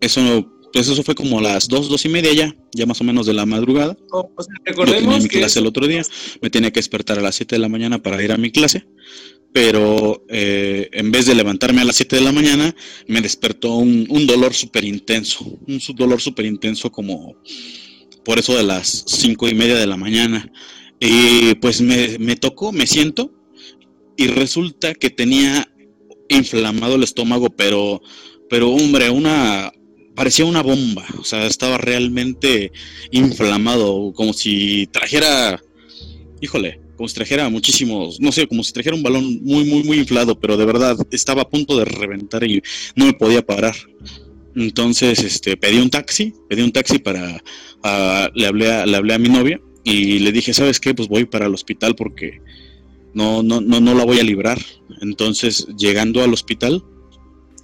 eso, 0.00 0.50
pues 0.72 0.88
eso 0.88 1.04
fue 1.04 1.14
como 1.14 1.40
las 1.40 1.68
dos, 1.68 1.88
dos 1.88 2.04
y 2.04 2.08
media 2.08 2.32
ya, 2.32 2.56
ya 2.72 2.84
más 2.84 3.00
o 3.00 3.04
menos 3.04 3.26
de 3.26 3.34
la 3.34 3.46
madrugada. 3.46 3.96
Oh, 4.10 4.28
recordemos 4.64 5.22
mi 5.22 5.28
clase 5.28 5.60
el 5.60 5.66
otro 5.66 5.86
día, 5.86 6.02
me 6.42 6.50
tenía 6.50 6.72
que 6.72 6.80
despertar 6.80 7.18
a 7.18 7.22
las 7.22 7.36
7 7.36 7.54
de 7.54 7.60
la 7.60 7.68
mañana 7.68 8.02
para 8.02 8.20
ir 8.22 8.32
a 8.32 8.36
mi 8.36 8.50
clase 8.50 8.84
pero 9.52 10.24
eh, 10.28 10.88
en 10.92 11.10
vez 11.10 11.26
de 11.26 11.34
levantarme 11.34 11.80
a 11.80 11.84
las 11.84 11.96
7 11.96 12.16
de 12.16 12.22
la 12.22 12.32
mañana, 12.32 12.74
me 13.06 13.20
despertó 13.20 13.76
un, 13.76 14.26
dolor 14.26 14.54
súper 14.54 14.84
intenso, 14.84 15.44
un 15.66 15.80
dolor 15.96 16.20
súper 16.20 16.46
intenso 16.46 16.92
como 16.92 17.36
por 18.24 18.38
eso 18.38 18.56
de 18.56 18.62
las 18.62 19.04
5 19.06 19.48
y 19.48 19.54
media 19.54 19.76
de 19.76 19.86
la 19.86 19.96
mañana. 19.96 20.50
Y 21.00 21.54
pues 21.56 21.80
me, 21.80 22.18
me 22.18 22.36
tocó, 22.36 22.72
me 22.72 22.86
siento, 22.86 23.32
y 24.16 24.26
resulta 24.26 24.94
que 24.94 25.10
tenía 25.10 25.72
inflamado 26.28 26.96
el 26.96 27.04
estómago, 27.04 27.50
pero, 27.50 28.02
pero 28.50 28.70
hombre, 28.70 29.08
una, 29.10 29.72
parecía 30.14 30.44
una 30.44 30.62
bomba, 30.62 31.06
o 31.18 31.24
sea, 31.24 31.46
estaba 31.46 31.78
realmente 31.78 32.72
inflamado, 33.12 34.12
como 34.12 34.32
si 34.32 34.88
trajera, 34.88 35.62
híjole, 36.40 36.80
como 36.98 37.08
si 37.08 37.14
trajera 37.14 37.48
muchísimos, 37.48 38.20
no 38.20 38.32
sé, 38.32 38.48
como 38.48 38.64
si 38.64 38.72
trajera 38.72 38.96
un 38.96 39.04
balón 39.04 39.40
muy, 39.44 39.64
muy, 39.64 39.84
muy 39.84 39.98
inflado, 39.98 40.38
pero 40.38 40.56
de 40.56 40.64
verdad 40.64 40.98
estaba 41.12 41.42
a 41.42 41.48
punto 41.48 41.78
de 41.78 41.84
reventar 41.84 42.42
y 42.42 42.60
no 42.96 43.06
me 43.06 43.12
podía 43.12 43.40
parar. 43.40 43.76
Entonces, 44.56 45.20
este, 45.20 45.56
pedí 45.56 45.78
un 45.78 45.90
taxi, 45.90 46.34
pedí 46.48 46.62
un 46.62 46.72
taxi 46.72 46.98
para, 46.98 47.40
le, 48.34 48.46
hablé 48.46 48.72
a, 48.72 48.84
le 48.84 48.96
hablé 48.96 49.14
a 49.14 49.18
mi 49.18 49.28
novia 49.28 49.60
y 49.84 50.18
le 50.18 50.32
dije, 50.32 50.52
¿sabes 50.52 50.80
qué? 50.80 50.92
Pues 50.92 51.08
voy 51.08 51.24
para 51.24 51.46
el 51.46 51.54
hospital 51.54 51.94
porque 51.94 52.42
no, 53.14 53.44
no, 53.44 53.60
no, 53.60 53.80
no 53.80 53.94
la 53.94 54.04
voy 54.04 54.18
a 54.18 54.24
librar. 54.24 54.60
Entonces, 55.00 55.68
llegando 55.78 56.24
al 56.24 56.32
hospital, 56.32 56.82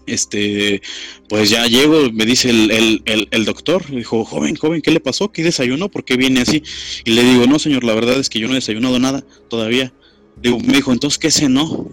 este, 0.06 0.82
pues 1.28 1.50
ya 1.50 1.66
llego, 1.66 2.11
me 2.12 2.26
dice 2.26 2.50
el, 2.50 2.70
el, 3.04 3.28
el, 3.30 3.44
doctor, 3.44 3.84
dijo, 3.90 4.25
joven, 4.25 4.56
joven, 4.56 4.82
¿qué 4.82 4.90
le 4.90 5.00
pasó? 5.00 5.30
¿Qué 5.32 5.42
desayunó? 5.42 5.90
¿Por 5.90 6.04
qué 6.04 6.16
viene 6.16 6.40
así? 6.40 6.62
Y 7.04 7.12
le 7.12 7.23
digo, 7.23 7.46
no, 7.46 7.58
señor, 7.58 7.84
la 7.84 7.94
verdad 7.94 8.18
es 8.18 8.28
que 8.28 8.38
yo 8.38 8.46
no 8.46 8.54
he 8.54 8.56
desayunado 8.56 8.99
nada 8.99 9.25
todavía. 9.49 9.92
Digo, 10.37 10.58
me 10.61 10.75
dijo, 10.75 10.92
entonces, 10.92 11.18
¿qué 11.18 11.30
cenó? 11.30 11.88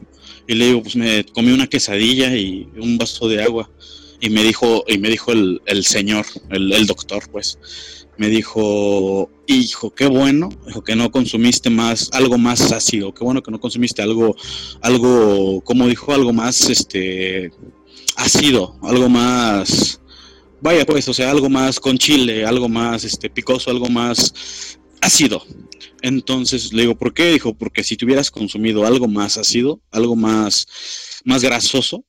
Y 0.47 0.55
le 0.55 0.67
digo, 0.67 0.83
pues 0.83 0.95
me 0.95 1.23
comí 1.25 1.51
una 1.51 1.67
quesadilla 1.67 2.35
y 2.35 2.67
un 2.77 2.97
vaso 2.97 3.27
de 3.27 3.43
agua. 3.43 3.69
Y 4.19 4.29
me 4.29 4.43
dijo, 4.43 4.83
y 4.87 4.99
me 4.99 5.09
dijo 5.09 5.31
el, 5.31 5.61
el 5.65 5.83
señor, 5.83 6.25
el, 6.51 6.85
doctor, 6.85 7.23
pues, 7.31 7.57
me 8.17 8.29
dijo, 8.29 9.31
hijo, 9.47 9.95
qué 9.95 10.05
bueno, 10.05 10.49
dijo 10.67 10.83
que 10.83 10.95
no 10.95 11.11
consumiste 11.11 11.71
más, 11.71 12.09
algo 12.13 12.37
más 12.37 12.71
ácido, 12.71 13.13
qué 13.15 13.23
bueno 13.23 13.41
que 13.41 13.49
no 13.49 13.59
consumiste 13.59 14.03
algo, 14.03 14.35
algo, 14.81 15.61
como 15.61 15.87
dijo, 15.87 16.13
algo 16.13 16.33
más, 16.33 16.69
este, 16.69 17.51
ácido, 18.21 18.77
algo 18.83 19.09
más, 19.09 19.99
vaya 20.61 20.85
pues, 20.85 21.07
o 21.07 21.13
sea, 21.13 21.31
algo 21.31 21.49
más 21.49 21.79
con 21.79 21.97
chile, 21.97 22.45
algo 22.45 22.69
más 22.69 23.03
este 23.03 23.29
picoso, 23.29 23.71
algo 23.71 23.89
más 23.89 24.77
ácido. 25.01 25.43
Entonces 26.01 26.73
le 26.73 26.83
digo, 26.83 26.95
¿por 26.95 27.13
qué? 27.13 27.31
Dijo, 27.31 27.53
porque 27.55 27.83
si 27.83 27.97
tuvieras 27.97 28.31
consumido 28.31 28.85
algo 28.85 29.07
más 29.07 29.37
ácido, 29.37 29.81
algo 29.91 30.15
más, 30.15 31.21
más 31.25 31.43
grasoso, 31.43 32.05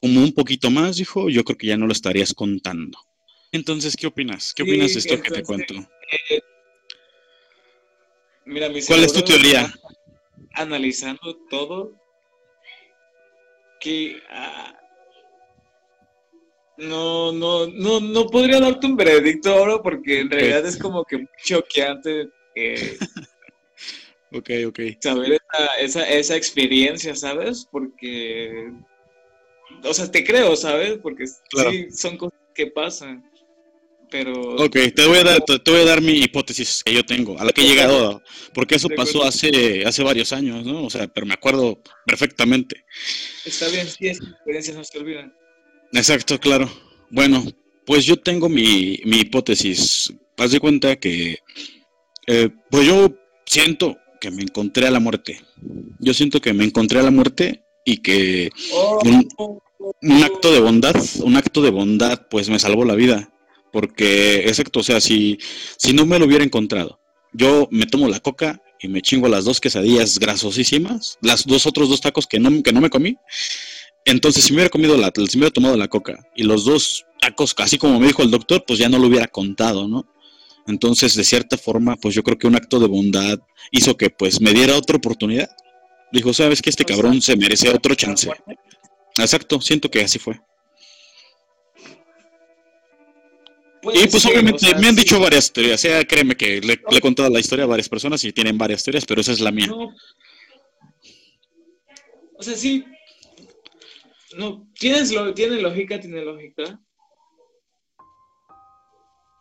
como 0.00 0.22
un 0.22 0.32
poquito 0.32 0.70
más, 0.70 0.96
dijo, 0.96 1.28
yo 1.28 1.44
creo 1.44 1.58
que 1.58 1.66
ya 1.66 1.76
no 1.76 1.86
lo 1.86 1.92
estarías 1.92 2.32
contando. 2.32 2.98
Entonces, 3.52 3.96
¿qué 3.96 4.06
opinas? 4.06 4.54
¿Qué 4.54 4.62
opinas 4.62 4.92
de 4.94 5.00
esto 5.00 5.20
que 5.20 5.30
te 5.30 5.42
cuento? 5.42 5.74
Eh, 5.74 6.40
mira, 8.46 8.68
¿Cuál 8.86 9.04
es 9.04 9.12
tu 9.12 9.22
teoría? 9.22 9.72
Analizando 10.54 11.36
todo, 11.48 11.92
que 13.80 14.20
ah, 14.30 14.79
no, 16.80 17.32
no, 17.32 17.66
no, 17.66 18.00
no 18.00 18.26
podría 18.26 18.60
darte 18.60 18.86
un 18.86 18.96
veredicto 18.96 19.50
ahora 19.50 19.82
porque 19.82 20.20
en 20.20 20.30
realidad 20.30 20.64
es 20.66 20.76
como 20.76 21.04
que 21.04 21.26
choqueante 21.44 22.28
eh, 22.54 22.98
ok, 24.32 24.50
ok. 24.68 24.80
saber 25.00 25.40
esa, 25.78 26.08
esa, 26.08 26.36
experiencia, 26.36 27.14
¿sabes? 27.14 27.66
Porque, 27.70 28.72
o 29.84 29.94
sea, 29.94 30.10
te 30.10 30.24
creo, 30.24 30.56
¿sabes? 30.56 30.98
Porque 30.98 31.26
sí, 31.26 31.90
son 31.90 32.16
cosas 32.16 32.38
que 32.54 32.66
pasan. 32.66 33.24
Pero... 34.10 34.56
Ok, 34.56 34.76
te 34.94 35.06
voy, 35.06 35.18
a 35.18 35.22
dar, 35.22 35.44
te, 35.44 35.70
voy 35.70 35.82
a 35.82 35.84
dar 35.84 36.00
mi 36.00 36.18
hipótesis 36.18 36.82
que 36.82 36.92
yo 36.92 37.04
tengo, 37.04 37.38
a 37.38 37.44
la 37.44 37.52
que 37.52 37.60
he 37.60 37.68
llegado, 37.68 38.20
porque 38.52 38.74
eso 38.74 38.88
pasó 38.88 39.22
hace, 39.22 39.84
hace 39.86 40.02
varios 40.02 40.32
años, 40.32 40.66
¿no? 40.66 40.84
O 40.84 40.90
sea, 40.90 41.06
pero 41.06 41.26
me 41.26 41.34
acuerdo 41.34 41.80
perfectamente. 42.04 42.84
Está 43.44 43.68
bien, 43.68 43.86
sí, 43.86 44.08
esas 44.08 44.26
experiencias 44.26 44.76
no 44.76 44.82
se 44.82 44.98
olvidan. 44.98 45.32
Exacto, 45.92 46.38
claro. 46.38 46.70
Bueno, 47.10 47.44
pues 47.86 48.04
yo 48.04 48.16
tengo 48.16 48.48
mi, 48.48 49.00
mi 49.04 49.20
hipótesis. 49.20 50.12
Haz 50.36 50.52
de 50.52 50.60
cuenta 50.60 50.96
que, 50.96 51.38
eh, 52.26 52.48
pues 52.70 52.86
yo 52.86 53.12
siento 53.44 53.96
que 54.20 54.30
me 54.30 54.42
encontré 54.42 54.86
a 54.86 54.90
la 54.90 55.00
muerte. 55.00 55.40
Yo 55.98 56.14
siento 56.14 56.40
que 56.40 56.52
me 56.52 56.64
encontré 56.64 57.00
a 57.00 57.02
la 57.02 57.10
muerte 57.10 57.64
y 57.84 57.98
que 57.98 58.50
un, 59.04 59.26
un, 60.02 60.22
acto 60.22 60.52
de 60.52 60.60
bondad, 60.60 60.94
un 61.22 61.36
acto 61.36 61.62
de 61.62 61.70
bondad, 61.70 62.26
pues 62.30 62.48
me 62.48 62.58
salvó 62.58 62.84
la 62.84 62.94
vida. 62.94 63.32
Porque, 63.72 64.46
exacto, 64.46 64.80
o 64.80 64.82
sea, 64.82 65.00
si, 65.00 65.38
si 65.76 65.92
no 65.92 66.06
me 66.06 66.18
lo 66.18 66.26
hubiera 66.26 66.44
encontrado, 66.44 67.00
yo 67.32 67.68
me 67.70 67.86
tomo 67.86 68.08
la 68.08 68.20
coca 68.20 68.60
y 68.80 68.88
me 68.88 69.02
chingo 69.02 69.28
las 69.28 69.44
dos 69.44 69.60
quesadillas 69.60 70.18
grasosísimas, 70.18 71.18
las 71.22 71.46
dos 71.46 71.66
otros 71.66 71.88
dos 71.88 72.00
tacos 72.00 72.26
que 72.26 72.40
no, 72.40 72.62
que 72.62 72.72
no 72.72 72.80
me 72.80 72.90
comí, 72.90 73.16
entonces, 74.10 74.44
si 74.44 74.52
me 74.52 74.56
hubiera 74.56 74.70
comido 74.70 74.96
la, 74.96 75.12
si 75.14 75.36
me 75.36 75.42
hubiera 75.42 75.52
tomado 75.52 75.76
la 75.76 75.88
coca 75.88 76.18
y 76.34 76.42
los 76.42 76.64
dos 76.64 77.06
tacos, 77.20 77.54
así 77.58 77.78
como 77.78 77.98
me 77.98 78.06
dijo 78.06 78.22
el 78.22 78.30
doctor, 78.30 78.64
pues 78.66 78.78
ya 78.78 78.88
no 78.88 78.98
lo 78.98 79.06
hubiera 79.06 79.26
contado, 79.26 79.88
¿no? 79.88 80.06
Entonces, 80.66 81.14
de 81.14 81.24
cierta 81.24 81.56
forma, 81.56 81.96
pues 81.96 82.14
yo 82.14 82.22
creo 82.22 82.38
que 82.38 82.46
un 82.46 82.56
acto 82.56 82.78
de 82.78 82.86
bondad 82.86 83.38
hizo 83.70 83.96
que 83.96 84.10
pues 84.10 84.40
me 84.40 84.52
diera 84.52 84.76
otra 84.76 84.96
oportunidad. 84.96 85.48
Dijo, 86.12 86.32
sabes 86.32 86.60
que 86.60 86.70
este 86.70 86.84
cabrón 86.84 87.22
se 87.22 87.36
merece 87.36 87.70
otro 87.70 87.94
chance. 87.94 88.30
Exacto, 89.18 89.60
siento 89.60 89.90
que 89.90 90.02
así 90.02 90.18
fue. 90.18 90.40
y 93.94 94.06
pues 94.08 94.26
obviamente 94.26 94.74
me 94.76 94.88
han 94.88 94.96
dicho 94.96 95.18
varias 95.18 95.52
teorías. 95.52 95.80
Sea, 95.80 96.04
créeme 96.04 96.36
que 96.36 96.60
le, 96.60 96.80
he 96.90 97.00
contado 97.00 97.30
la 97.30 97.40
historia 97.40 97.64
a 97.64 97.68
varias 97.68 97.88
personas 97.88 98.22
y 98.24 98.32
tienen 98.32 98.58
varias 98.58 98.82
teorías, 98.82 99.06
pero 99.06 99.20
esa 99.20 99.32
es 99.32 99.40
la 99.40 99.50
mía. 99.50 99.72
O 102.40 102.42
sea, 102.42 102.56
sí, 102.56 102.84
no, 104.36 104.68
¿tienes 104.78 105.12
lo, 105.12 105.34
¿tiene 105.34 105.60
lógica? 105.60 106.00
¿Tiene 106.00 106.24
lógica? 106.24 106.80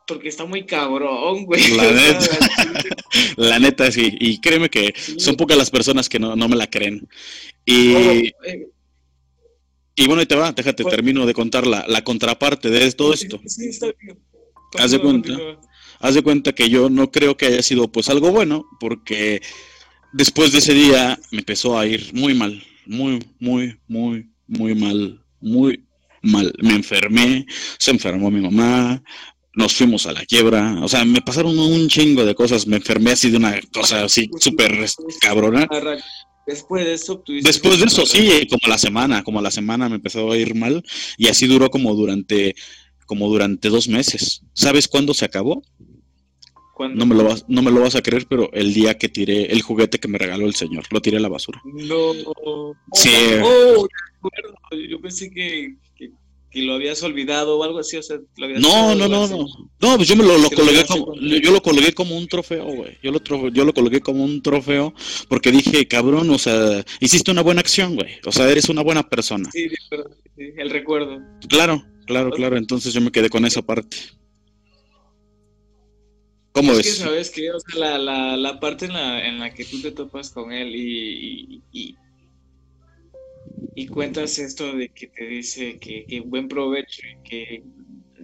Porque 0.07 0.29
está 0.29 0.45
muy 0.45 0.65
cabrón, 0.65 1.45
güey. 1.45 1.75
La 1.75 1.91
neta, 1.91 2.39
la 3.37 3.59
neta 3.59 3.91
sí. 3.91 4.17
Y 4.19 4.39
créeme 4.41 4.69
que 4.69 4.93
son 5.17 5.35
pocas 5.35 5.57
las 5.57 5.69
personas 5.69 6.09
que 6.09 6.19
no, 6.19 6.35
me 6.35 6.55
la 6.55 6.67
creen. 6.67 7.07
Y, 7.65 7.93
eh, 7.93 8.33
y 9.95 10.07
bueno, 10.07 10.21
y 10.21 10.25
te 10.25 10.35
va, 10.35 10.51
déjate, 10.51 10.83
termino 10.83 11.25
de 11.25 11.33
contar 11.33 11.67
la, 11.67 11.85
la 11.87 12.03
contraparte 12.03 12.69
de 12.69 12.91
todo 12.93 13.13
esto. 13.13 13.39
Sí, 13.45 13.67
está 13.67 13.87
bien. 14.01 14.17
Haz 14.77 14.91
de 14.91 14.99
cuenta. 14.99 15.37
Haz 15.99 16.15
de 16.15 16.21
cuenta 16.21 16.53
que 16.53 16.69
yo 16.69 16.89
no 16.89 17.11
creo 17.11 17.35
que 17.35 17.47
haya 17.47 17.61
sido 17.61 17.91
pues 17.91 18.09
algo 18.09 18.31
bueno, 18.31 18.65
porque 18.79 19.41
después 20.13 20.51
de 20.51 20.59
ese 20.59 20.73
día 20.73 21.19
me 21.31 21.39
empezó 21.39 21.77
a 21.77 21.85
ir 21.85 22.13
muy 22.13 22.33
mal, 22.33 22.63
muy, 22.85 23.19
muy, 23.39 23.77
muy, 23.87 24.29
muy 24.49 24.75
mal, 24.75 25.23
muy 25.39 25.85
mal. 26.21 26.53
Me 26.61 26.73
enfermé, 26.73 27.45
se 27.77 27.91
enfermó 27.91 28.29
mi 28.29 28.41
mamá, 28.41 29.01
nos 29.55 29.73
fuimos 29.73 30.05
a 30.05 30.13
la 30.13 30.25
quiebra, 30.25 30.79
o 30.81 30.87
sea, 30.87 31.05
me 31.05 31.21
pasaron 31.21 31.57
un 31.57 31.87
chingo 31.87 32.25
de 32.25 32.35
cosas, 32.35 32.67
me 32.67 32.77
enfermé 32.77 33.11
así 33.11 33.29
de 33.29 33.37
una 33.37 33.59
cosa 33.73 34.03
así 34.03 34.29
súper 34.39 34.85
cabrona. 35.21 35.67
Después 36.47 36.83
de 36.83 36.93
eso, 36.93 37.23
Después 37.43 37.79
de 37.79 37.85
eso, 37.85 38.05
sí, 38.07 38.47
como 38.49 38.67
la 38.67 38.79
semana, 38.79 39.23
como 39.23 39.39
la 39.39 39.51
semana 39.51 39.87
me 39.87 39.95
empezó 39.95 40.31
a 40.31 40.37
ir 40.37 40.55
mal 40.55 40.83
y 41.15 41.27
así 41.27 41.45
duró 41.45 41.69
como 41.69 41.93
durante, 41.93 42.55
como 43.05 43.29
durante 43.29 43.69
dos 43.69 43.87
meses. 43.87 44.41
¿Sabes 44.53 44.87
cuándo 44.87 45.13
se 45.13 45.25
acabó? 45.25 45.61
No 46.95 47.05
me, 47.05 47.15
lo 47.15 47.23
vas, 47.25 47.45
no 47.47 47.61
me 47.61 47.71
lo 47.71 47.81
vas 47.81 47.95
a 47.95 48.01
creer, 48.01 48.25
pero 48.29 48.49
el 48.53 48.73
día 48.73 48.97
que 48.97 49.09
tiré 49.09 49.45
el 49.51 49.61
juguete 49.61 49.99
que 49.99 50.07
me 50.07 50.17
regaló 50.17 50.45
el 50.45 50.55
señor, 50.55 50.85
lo 50.91 51.01
tiré 51.01 51.17
a 51.17 51.21
la 51.21 51.27
basura. 51.29 51.61
No. 51.65 52.13
Sí. 52.93 53.11
Oh, 53.43 53.87
yo 54.89 55.01
pensé 55.01 55.29
que, 55.31 55.75
que 56.51 56.61
lo 56.63 56.73
habías 56.73 57.03
olvidado 57.03 57.57
o 57.59 57.63
algo 57.63 57.79
así, 57.79 57.97
o 57.97 58.01
sea, 58.03 58.17
lo 58.37 58.45
habías 58.45 58.61
No, 58.61 58.95
no, 58.95 59.07
no, 59.07 59.23
así. 59.23 59.33
no. 59.33 59.45
No, 59.81 59.95
pues 59.97 60.07
yo 60.07 60.15
me 60.15 60.23
lo, 60.23 60.37
lo 60.37 60.49
colgué 60.49 60.83
como, 60.85 61.05
con- 61.05 61.19
yo 61.19 61.51
lo 61.51 61.61
colgué 61.61 61.93
como 61.93 62.17
un 62.17 62.27
trofeo, 62.27 62.65
güey. 62.65 62.97
Yo 63.03 63.11
lo, 63.11 63.19
tro- 63.21 63.51
yo 63.53 63.65
lo 63.65 63.73
colgué 63.73 63.99
como 64.01 64.23
un 64.23 64.41
trofeo 64.41 64.93
porque 65.27 65.51
dije, 65.51 65.87
cabrón, 65.87 66.29
o 66.31 66.37
sea, 66.39 66.83
hiciste 66.99 67.29
una 67.31 67.41
buena 67.43 67.61
acción, 67.61 67.95
güey. 67.95 68.15
O 68.25 68.31
sea, 68.31 68.49
eres 68.49 68.67
una 68.69 68.81
buena 68.81 69.07
persona. 69.07 69.49
Sí, 69.51 69.67
pero- 69.89 70.09
sí, 70.35 70.43
el 70.57 70.69
recuerdo. 70.69 71.19
Claro, 71.47 71.83
claro, 72.05 72.31
claro. 72.31 72.57
Entonces 72.57 72.93
yo 72.93 73.01
me 73.01 73.11
quedé 73.11 73.29
con 73.29 73.45
esa 73.45 73.61
parte. 73.61 73.97
¿Cómo 76.59 76.71
es 76.73 76.77
que 76.79 76.89
ves? 76.89 76.97
sabes 76.97 77.29
que, 77.31 77.51
o 77.51 77.59
sea, 77.59 77.79
la, 77.79 77.97
la, 77.97 78.37
la 78.37 78.59
parte 78.59 78.85
en 78.85 78.93
la, 78.93 79.25
en 79.27 79.39
la 79.39 79.53
que 79.53 79.65
tú 79.65 79.81
te 79.81 79.91
topas 79.91 80.29
con 80.31 80.51
él 80.51 80.75
y, 80.75 81.61
y, 81.61 81.63
y, 81.71 81.97
y 83.75 83.87
cuentas 83.87 84.37
esto 84.39 84.73
de 84.75 84.89
que 84.89 85.07
te 85.07 85.25
dice 85.25 85.77
que, 85.79 86.05
que 86.07 86.19
buen 86.21 86.47
provecho 86.47 87.01
y 87.07 87.29
que 87.29 87.63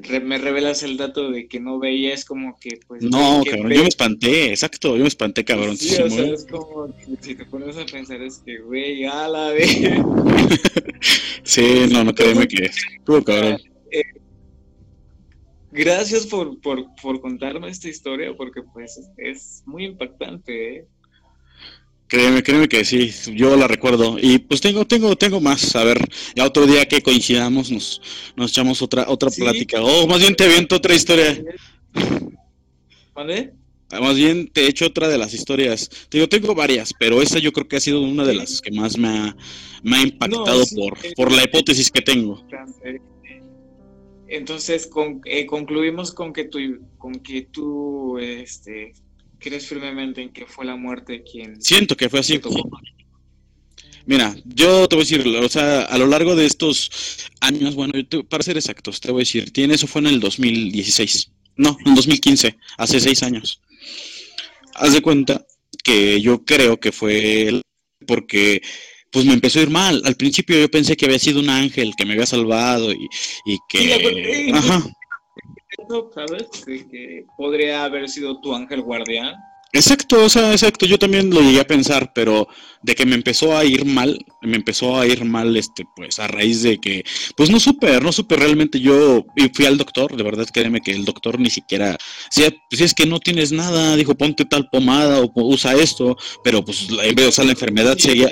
re- 0.01 0.19
me 0.19 0.37
revelas 0.37 0.83
el 0.83 0.97
dato 0.97 1.31
de 1.31 1.47
que 1.47 1.59
no 1.59 1.79
veía, 1.79 2.13
es 2.13 2.25
como 2.25 2.57
que, 2.59 2.79
pues, 2.87 3.03
No, 3.03 3.41
cabrón, 3.45 3.69
pe- 3.69 3.75
yo 3.75 3.81
me 3.83 3.87
espanté, 3.89 4.49
exacto, 4.49 4.95
yo 4.97 5.01
me 5.03 5.07
espanté, 5.07 5.45
cabrón. 5.45 5.77
Sí, 5.77 5.95
o 5.95 6.09
sea, 6.09 6.25
es 6.25 6.45
como 6.49 6.87
que 6.87 7.15
si 7.21 7.35
te 7.35 7.45
pones 7.45 7.77
a 7.77 7.85
pensar, 7.85 8.21
es 8.21 8.41
que, 8.45 8.59
güey, 8.59 9.05
a 9.05 9.27
la 9.27 9.51
vez. 9.51 9.69
Sí, 11.43 11.85
no, 11.91 12.03
no, 12.03 12.13
créeme 12.13 12.47
que 12.47 12.65
estuvo 12.65 13.23
cabrón. 13.23 13.57
Gracias 15.75 16.25
por, 16.27 16.59
por, 16.61 16.85
por 17.01 17.19
contarme 17.19 17.69
esta 17.69 17.89
historia, 17.89 18.33
porque 18.35 18.61
pues 18.73 18.97
es, 19.17 19.61
muy 19.65 19.85
impactante, 19.85 20.77
¿eh? 20.77 20.85
Créeme, 22.07 22.43
créeme 22.43 22.69
que 22.69 22.85
sí, 22.85 23.11
yo 23.33 23.57
la 23.57 23.67
recuerdo. 23.67 24.17
Y 24.21 24.37
pues 24.37 24.61
tengo, 24.61 24.85
tengo, 24.85 25.15
tengo 25.15 25.41
más. 25.41 25.75
A 25.75 25.83
ver, 25.83 25.99
ya 26.35 26.45
otro 26.45 26.65
día 26.67 26.85
que 26.85 27.01
coincidamos 27.01 27.71
nos, 27.71 28.01
nos 28.35 28.51
echamos 28.51 28.81
otra, 28.81 29.05
otra 29.09 29.29
Sí. 29.31 29.41
plática. 29.41 29.81
O 29.81 30.07
más 30.07 30.19
bien 30.19 30.35
te 30.35 30.45
aviento 30.45 30.75
otra 30.75 30.93
historia. 30.93 31.43
¿Vale? 33.13 33.53
Más 33.91 34.15
bien 34.15 34.47
te 34.47 34.67
echo 34.67 34.85
otra 34.85 35.07
de 35.07 35.17
las 35.17 35.33
historias. 35.33 35.89
Te 36.09 36.17
digo, 36.19 36.29
tengo 36.29 36.53
varias, 36.55 36.93
pero 36.97 37.21
esta 37.21 37.39
yo 37.39 37.51
creo 37.51 37.67
que 37.67 37.77
ha 37.77 37.81
sido 37.81 38.01
una 38.01 38.23
de 38.23 38.35
las 38.35 38.61
que 38.61 38.71
más 38.71 38.97
me 38.97 39.07
ha, 39.07 39.35
me 39.83 39.97
ha 39.97 40.01
impactado 40.03 40.59
No, 40.59 40.65
sí, 40.65 40.75
por, 40.75 40.97
eh, 41.03 41.13
por 41.15 41.31
la 41.31 41.43
hipótesis 41.43 41.89
que 41.91 42.01
tengo. 42.01 42.45
Entonces 44.27 44.87
con- 44.87 45.21
eh, 45.25 45.45
concluimos 45.45 46.11
con 46.13 46.33
que 46.33 46.45
tú, 46.45 46.59
con 46.97 47.13
que 47.19 47.43
tú 47.43 48.17
este, 48.19 48.93
crees 49.39 49.67
firmemente 49.67 50.21
en 50.21 50.29
que 50.33 50.45
fue 50.45 50.65
la 50.65 50.75
muerte 50.75 51.23
quien 51.23 51.61
Siento 51.61 51.95
que 51.95 52.09
fue 52.09 52.19
así. 52.19 52.39
Mira, 54.07 54.35
yo 54.45 54.87
te 54.87 54.95
voy 54.95 55.03
a 55.03 55.07
decir, 55.07 55.27
o 55.27 55.49
sea, 55.49 55.81
a 55.81 55.97
lo 55.97 56.05
largo 56.05 56.35
de 56.35 56.45
estos 56.45 57.27
años, 57.41 57.73
bueno, 57.75 57.93
te- 58.07 58.23
para 58.23 58.43
ser 58.43 58.55
exactos, 58.57 58.99
te 59.01 59.11
voy 59.11 59.21
a 59.21 59.25
decir, 59.25 59.51
tiene 59.51 59.73
eso 59.75 59.87
fue 59.87 60.01
en 60.01 60.07
el 60.07 60.19
2016. 60.19 61.31
No, 61.57 61.75
en 61.85 61.95
2015, 61.95 62.57
hace 62.77 62.99
seis 62.99 63.23
años. 63.23 63.61
Haz 64.75 64.93
de 64.93 65.01
cuenta 65.01 65.45
que 65.83 66.21
yo 66.21 66.43
creo 66.43 66.79
que 66.79 66.91
fue 66.91 67.61
porque 68.05 68.61
pues 69.15 69.25
me 69.25 69.33
empezó 69.33 69.59
a 69.59 69.61
ir 69.61 69.69
mal. 69.69 70.01
Al 70.03 70.15
principio 70.15 70.59
yo 70.59 70.69
pensé 70.69 70.97
que 70.97 71.05
había 71.05 71.19
sido 71.19 71.39
un 71.39 71.49
ángel 71.49 71.95
que 71.95 72.05
me 72.05 72.13
había 72.13 72.25
salvado 72.25 72.91
y, 72.91 73.07
que... 73.69 74.51
Ajá, 74.53 74.83
¿Sabes? 76.13 76.47
Que 76.65 77.25
podría 77.37 77.85
haber 77.85 78.09
sido 78.09 78.41
tu 78.41 78.53
ángel 78.53 78.81
guardián. 78.81 79.33
Exacto, 79.73 80.23
o 80.23 80.29
sea, 80.29 80.53
exacto, 80.53 80.85
yo 80.85 80.97
también 80.97 81.29
lo 81.29 81.41
llegué 81.41 81.59
a 81.59 81.67
pensar, 81.67 82.13
pero 82.13 82.47
de 82.81 82.95
que 82.95 83.05
me 83.05 83.15
empezó 83.15 83.57
a 83.57 83.65
ir 83.65 83.83
mal, 83.83 84.17
me 84.41 84.55
empezó 84.55 84.97
a 84.97 85.05
ir 85.05 85.25
mal, 85.25 85.57
este, 85.57 85.83
pues 85.97 86.17
a 86.17 86.27
raíz 86.27 86.61
de 86.61 86.77
que, 86.77 87.03
pues 87.35 87.49
no 87.49 87.59
supe, 87.59 87.99
no 87.99 88.13
supe 88.13 88.37
realmente, 88.37 88.79
yo 88.79 89.25
y 89.35 89.49
fui 89.49 89.65
al 89.65 89.77
doctor, 89.77 90.15
de 90.15 90.23
verdad 90.23 90.47
créeme 90.53 90.79
que 90.79 90.91
el 90.91 91.03
doctor 91.03 91.39
ni 91.39 91.49
siquiera, 91.49 91.97
si, 92.29 92.43
si 92.71 92.83
es 92.85 92.93
que 92.93 93.05
no 93.05 93.19
tienes 93.19 93.51
nada, 93.51 93.97
dijo 93.97 94.15
ponte 94.15 94.45
tal 94.45 94.69
pomada 94.69 95.19
o 95.19 95.31
usa 95.35 95.75
esto, 95.75 96.15
pero 96.41 96.63
pues 96.63 96.89
la, 96.89 97.03
o 97.27 97.31
sea, 97.31 97.43
la 97.43 97.51
enfermedad 97.51 97.97
Sí, 97.97 98.09
seguía, 98.09 98.27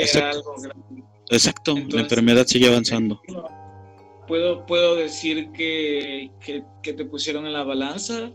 exacto, 1.30 1.76
la 1.90 2.02
enfermedad 2.02 2.48
sigue 2.48 2.68
avanzando. 2.68 3.22
Puedo, 4.28 4.66
puedo 4.66 4.96
decir 4.96 5.50
que, 5.52 6.32
que, 6.40 6.64
que 6.82 6.94
te 6.94 7.04
pusieron 7.04 7.46
en 7.46 7.54
la 7.54 7.64
balanza 7.64 8.32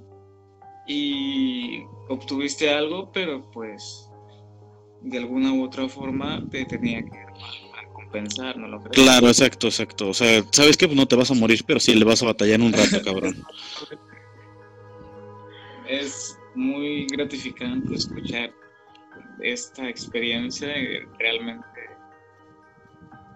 y 0.89 1.85
obtuviste 2.09 2.71
algo, 2.71 3.13
pero 3.13 3.49
pues 3.53 4.11
de 5.03 5.19
alguna 5.19 5.53
u 5.53 5.63
otra 5.63 5.89
forma 5.89 6.43
te 6.51 6.65
tenía 6.65 7.05
que 7.05 7.27
compensar, 7.93 8.57
¿no 8.57 8.67
lo 8.67 8.81
crees? 8.81 8.97
Claro, 8.97 9.29
exacto, 9.29 9.69
exacto, 9.69 10.09
o 10.09 10.15
sea, 10.15 10.43
sabes 10.51 10.77
que 10.77 10.87
pues, 10.89 10.97
no 10.97 11.07
te 11.07 11.15
vas 11.15 11.31
a 11.31 11.35
morir, 11.35 11.63
pero 11.67 11.79
sí 11.79 11.95
le 11.95 12.05
vas 12.05 12.23
a 12.23 12.27
batallar 12.27 12.61
un 12.61 12.73
rato, 12.73 13.03
cabrón. 13.05 13.37
Es 15.87 16.39
muy 16.55 17.07
gratificante 17.07 17.95
escuchar 17.95 18.53
esta 19.41 19.89
experiencia 19.89 20.69
realmente 21.19 21.67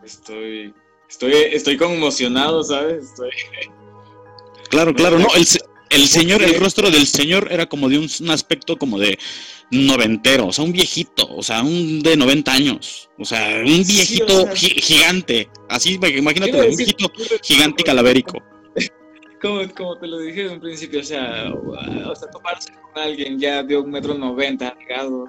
estoy 0.02 0.74
estoy 1.08 1.32
estoy 1.52 1.76
conmocionado, 1.76 2.64
¿sabes? 2.64 3.04
Estoy 3.04 3.30
Claro, 4.70 4.94
claro, 4.94 5.18
no, 5.18 5.28
el, 5.36 5.46
el 5.92 6.06
señor, 6.08 6.42
el 6.42 6.54
rostro 6.54 6.90
del 6.90 7.06
señor 7.06 7.48
era 7.50 7.66
como 7.66 7.88
de 7.88 7.98
un, 7.98 8.08
un 8.20 8.30
aspecto 8.30 8.76
como 8.76 8.98
de 8.98 9.18
noventero, 9.70 10.46
o 10.48 10.52
sea, 10.52 10.64
un 10.64 10.72
viejito, 10.72 11.26
o 11.34 11.42
sea, 11.42 11.62
un 11.62 12.00
de 12.02 12.16
90 12.16 12.52
años, 12.52 13.08
o 13.18 13.24
sea, 13.24 13.60
un 13.64 13.84
Sí, 13.84 13.94
viejito 13.94 14.42
o 14.42 14.46
sea- 14.46 14.54
gi- 14.54 14.80
gigante, 14.80 15.48
así, 15.68 15.98
imagínate, 16.16 16.52
un 16.68 16.76
viejito 16.76 17.10
gigante 17.42 17.82
calavérico. 17.82 18.38
como, 19.40 19.68
como 19.74 19.96
te 19.98 20.06
lo 20.06 20.18
dije 20.18 20.42
en 20.42 20.52
un 20.52 20.60
principio, 20.60 21.00
o 21.00 21.04
sea, 21.04 21.52
o 21.52 22.14
sea, 22.14 22.30
toparse 22.30 22.70
con 22.72 23.02
alguien 23.02 23.38
ya 23.38 23.62
de 23.62 23.76
un 23.76 23.90
metro 23.90 24.14
noventa, 24.14 24.76
ligado, 24.78 25.24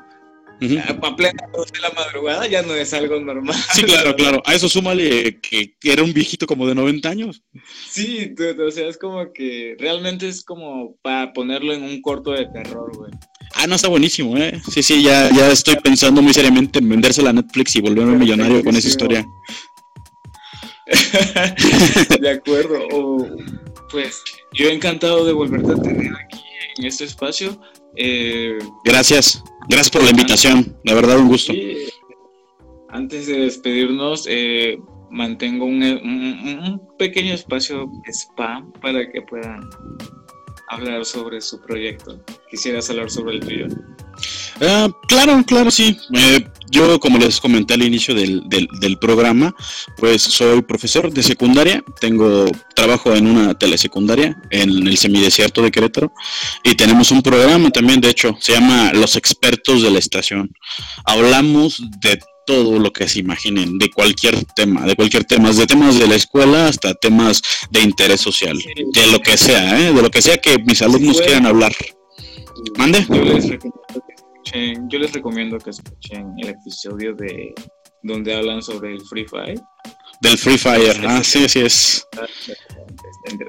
Ujú. 0.61 0.79
a 0.79 1.07
a 1.07 1.15
plena 1.15 1.43
luz 1.55 1.71
de 1.71 1.79
la 1.79 1.89
madrugada 1.91 2.47
ya 2.47 2.61
no 2.61 2.73
es 2.73 2.93
algo 2.93 3.19
normal. 3.19 3.55
Sí, 3.73 3.83
claro, 3.83 4.15
claro, 4.15 4.41
a 4.45 4.53
eso 4.53 4.69
súmale 4.69 5.39
que, 5.41 5.75
que 5.79 5.91
era 5.91 6.03
un 6.03 6.13
viejito 6.13 6.47
como 6.47 6.67
de 6.67 6.75
90 6.75 7.09
años. 7.09 7.43
Sí, 7.89 8.33
o 8.59 8.71
sea, 8.71 8.87
es 8.87 8.97
como 8.97 9.33
que 9.33 9.75
realmente 9.79 10.27
es 10.27 10.43
como 10.43 10.95
para 11.01 11.33
ponerlo 11.33 11.73
en 11.73 11.83
un 11.83 12.01
corto 12.01 12.31
de 12.31 12.45
terror, 12.45 12.95
güey. 12.95 13.11
Ah, 13.55 13.67
no, 13.67 13.75
está 13.75 13.87
buenísimo, 13.87 14.37
¿eh? 14.37 14.61
Sí, 14.71 14.81
sí, 14.81 15.03
ya, 15.03 15.29
ya 15.31 15.51
estoy 15.51 15.75
pensando 15.75 16.21
muy 16.21 16.33
seriamente 16.33 16.79
en 16.79 16.89
vendérsela 16.89 17.29
a 17.29 17.33
Netflix 17.33 17.75
y 17.75 17.81
volverme 17.81 18.17
millonario 18.17 18.63
con 18.63 18.75
esa 18.75 18.87
historia. 18.87 19.25
de 22.19 22.29
acuerdo. 22.29 22.87
O, 22.91 23.27
pues 23.91 24.21
yo 24.53 24.69
encantado 24.69 25.25
de 25.25 25.33
volverte 25.33 25.71
a 25.71 25.75
tener 25.75 26.11
aquí 26.15 26.39
en 26.77 26.85
este 26.85 27.05
espacio. 27.05 27.59
Eh, 27.95 28.57
Gracias, 28.83 29.43
gracias 29.69 29.89
por 29.89 30.03
la 30.03 30.09
invitación, 30.11 30.75
la 30.83 30.93
verdad, 30.93 31.17
un 31.19 31.27
gusto. 31.27 31.53
y, 31.53 31.77
antes 32.89 33.27
de 33.27 33.39
despedirnos, 33.39 34.25
eh, 34.29 34.77
mantengo 35.09 35.65
un, 35.65 35.83
un- 35.83 36.59
un 36.63 36.97
pequeño 36.97 37.33
espacio 37.33 37.87
spam 38.07 38.71
para 38.81 39.11
que 39.11 39.21
puedan 39.23 39.61
hablar 40.73 41.05
sobre 41.05 41.41
su 41.41 41.59
proyecto. 41.61 42.19
Quisieras 42.49 42.89
hablar 42.89 43.09
sobre 43.09 43.35
el 43.35 43.39
tuyo. 43.41 43.67
Ah, 44.61 44.89
claro, 45.07 45.43
claro, 45.45 45.71
sí. 45.71 45.97
Eh, 46.13 46.47
yo, 46.69 46.99
como 46.99 47.17
les 47.17 47.39
comenté 47.39 47.73
al 47.73 47.83
inicio 47.83 48.15
del, 48.15 48.47
del, 48.47 48.67
del 48.79 48.97
programa, 48.97 49.55
pues 49.97 50.21
soy 50.21 50.61
profesor 50.61 51.11
de 51.11 51.21
secundaria, 51.23 51.83
tengo 51.99 52.45
trabajo 52.75 53.13
en 53.13 53.27
una 53.27 53.53
telesecundaria 53.53 54.35
en 54.49 54.87
el 54.87 54.97
semidesierto 54.97 55.61
de 55.61 55.71
Querétaro 55.71 56.13
y 56.63 56.75
tenemos 56.75 57.11
un 57.11 57.21
programa 57.21 57.69
también, 57.69 58.01
de 58.01 58.09
hecho, 58.09 58.35
se 58.39 58.53
llama 58.53 58.91
Los 58.93 59.15
expertos 59.15 59.81
de 59.81 59.91
la 59.91 59.99
estación. 59.99 60.51
Hablamos 61.05 61.81
de 61.99 62.19
todo 62.45 62.79
lo 62.79 62.91
que 62.91 63.07
se 63.07 63.19
imaginen, 63.19 63.77
de 63.77 63.89
cualquier 63.89 64.43
tema, 64.55 64.85
de 64.85 64.95
cualquier 64.95 65.23
tema, 65.25 65.49
desde 65.49 65.67
temas 65.67 65.97
de 65.97 66.07
la 66.07 66.15
escuela 66.15 66.67
hasta 66.67 66.93
temas 66.93 67.41
de 67.71 67.81
interés 67.81 68.21
social, 68.21 68.57
de 68.57 69.07
lo 69.11 69.19
que 69.19 69.37
sea, 69.37 69.79
¿eh? 69.79 69.93
de 69.93 70.01
lo 70.01 70.09
que 70.09 70.21
sea 70.21 70.37
que 70.37 70.57
mis 70.59 70.81
alumnos 70.81 71.21
quieran 71.21 71.45
hablar. 71.45 71.73
¿Mande? 72.77 73.05
Yo 73.09 73.19
les 73.19 73.49
recomiendo 73.49 74.01
que 74.05 74.13
escuchen, 74.13 74.89
yo 74.89 74.99
les 74.99 75.13
recomiendo 75.13 75.57
que 75.57 75.69
escuchen 75.69 76.33
el 76.37 76.49
episodio 76.49 77.13
de 77.13 77.53
donde 78.01 78.35
hablan 78.35 78.61
sobre 78.61 78.93
el 78.93 79.01
Free 79.01 79.25
Fire. 79.25 79.59
Del 80.21 80.37
Free 80.37 80.57
Fire, 80.57 81.01
ah, 81.07 81.23
sí, 81.23 81.47
sí 81.49 81.59
es. 81.59 82.07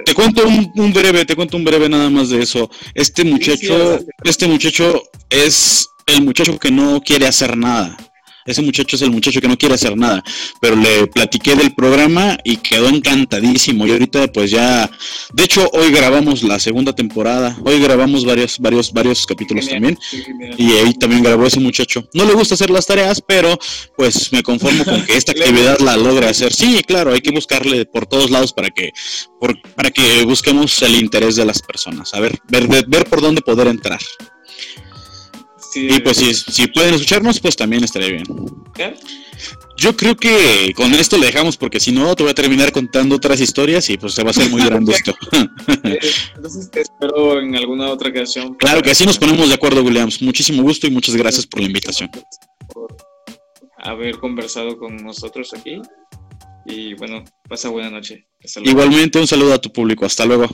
Te 0.04 0.14
cuento 0.14 0.46
un, 0.46 0.72
un 0.76 0.92
breve, 0.92 1.24
te 1.24 1.36
cuento 1.36 1.56
un 1.56 1.64
breve 1.64 1.88
nada 1.88 2.08
más 2.10 2.30
de 2.30 2.42
eso. 2.42 2.70
Este 2.94 3.24
muchacho, 3.24 3.98
este 4.24 4.46
muchacho 4.46 5.02
es 5.28 5.88
el 6.06 6.22
muchacho 6.22 6.58
que 6.58 6.70
no 6.70 7.00
quiere 7.00 7.26
hacer 7.26 7.56
nada. 7.56 7.96
Ese 8.44 8.62
muchacho 8.62 8.96
es 8.96 9.02
el 9.02 9.10
muchacho 9.10 9.40
que 9.40 9.48
no 9.48 9.56
quiere 9.56 9.74
hacer 9.74 9.96
nada, 9.96 10.22
pero 10.60 10.76
le 10.76 11.06
platiqué 11.06 11.54
del 11.54 11.74
programa 11.74 12.36
y 12.44 12.58
quedó 12.58 12.88
encantadísimo. 12.88 13.86
Y 13.86 13.92
ahorita 13.92 14.30
pues 14.32 14.50
ya, 14.50 14.90
de 15.32 15.44
hecho 15.44 15.68
hoy 15.72 15.90
grabamos 15.90 16.42
la 16.42 16.58
segunda 16.58 16.94
temporada, 16.94 17.56
hoy 17.64 17.80
grabamos 17.80 18.24
varios, 18.24 18.58
varios, 18.58 18.92
varios 18.92 19.26
capítulos 19.26 19.68
también. 19.68 19.98
y 20.58 20.72
ahí 20.72 20.94
también 20.94 21.22
grabó 21.22 21.46
ese 21.46 21.60
muchacho. 21.60 22.06
No 22.12 22.24
le 22.24 22.34
gusta 22.34 22.54
hacer 22.54 22.70
las 22.70 22.86
tareas, 22.86 23.22
pero 23.26 23.58
pues 23.96 24.32
me 24.32 24.42
conformo 24.42 24.84
con 24.84 25.04
que 25.06 25.16
esta 25.16 25.32
actividad 25.36 25.78
la 25.80 25.96
logre 25.96 26.26
hacer. 26.26 26.52
Sí, 26.52 26.82
claro, 26.86 27.12
hay 27.12 27.20
que 27.20 27.30
buscarle 27.30 27.86
por 27.86 28.06
todos 28.06 28.30
lados 28.30 28.52
para 28.52 28.70
que, 28.70 28.92
por, 29.40 29.60
para 29.72 29.90
que 29.90 30.24
busquemos 30.24 30.82
el 30.82 30.96
interés 30.96 31.36
de 31.36 31.44
las 31.44 31.62
personas, 31.62 32.12
a 32.14 32.20
ver, 32.20 32.38
ver, 32.48 32.68
ver 32.86 33.04
por 33.06 33.20
dónde 33.20 33.40
poder 33.40 33.68
entrar 33.68 34.00
y 35.74 36.00
pues 36.00 36.16
si, 36.16 36.34
si, 36.34 36.66
pueden 36.68 36.94
escucharnos, 36.94 37.40
pues 37.40 37.56
también 37.56 37.84
estaría 37.84 38.10
bien. 38.10 38.24
Yo 39.76 39.96
creo 39.96 40.16
que 40.16 40.72
con 40.76 40.94
esto 40.94 41.18
le 41.18 41.26
dejamos 41.26 41.56
porque 41.56 41.80
si 41.80 41.90
no 41.90 42.14
te 42.14 42.22
voy 42.22 42.30
a 42.30 42.34
terminar 42.34 42.70
contando 42.72 43.16
otras 43.16 43.40
historias 43.40 43.90
y 43.90 43.98
pues 43.98 44.14
se 44.14 44.22
va 44.22 44.28
a 44.28 44.30
hacer 44.30 44.48
muy 44.50 44.64
grande 44.64 44.92
esto. 44.92 45.14
Eh, 45.84 45.98
entonces 46.36 46.70
te 46.70 46.80
espero 46.80 47.40
en 47.40 47.54
alguna 47.56 47.90
otra 47.90 48.08
ocasión. 48.08 48.54
Claro 48.54 48.80
que 48.80 48.90
así 48.90 49.04
nos 49.04 49.18
ponemos 49.18 49.48
de 49.48 49.54
acuerdo, 49.54 49.82
Williams. 49.82 50.22
Muchísimo 50.22 50.62
gusto 50.62 50.86
y 50.86 50.90
muchas 50.90 51.14
gracias 51.14 51.46
por 51.46 51.60
la 51.60 51.66
invitación. 51.66 52.10
Por 52.72 52.96
haber 53.76 54.18
conversado 54.18 54.78
con 54.78 54.96
nosotros 54.96 55.52
aquí. 55.52 55.82
Y 56.64 56.94
bueno, 56.94 57.22
pasa 57.48 57.68
buena 57.68 57.90
noche. 57.90 58.26
Igualmente 58.62 59.18
un 59.18 59.26
saludo 59.26 59.52
a 59.52 59.60
tu 59.60 59.70
público. 59.72 60.06
Hasta 60.06 60.24
luego. 60.24 60.48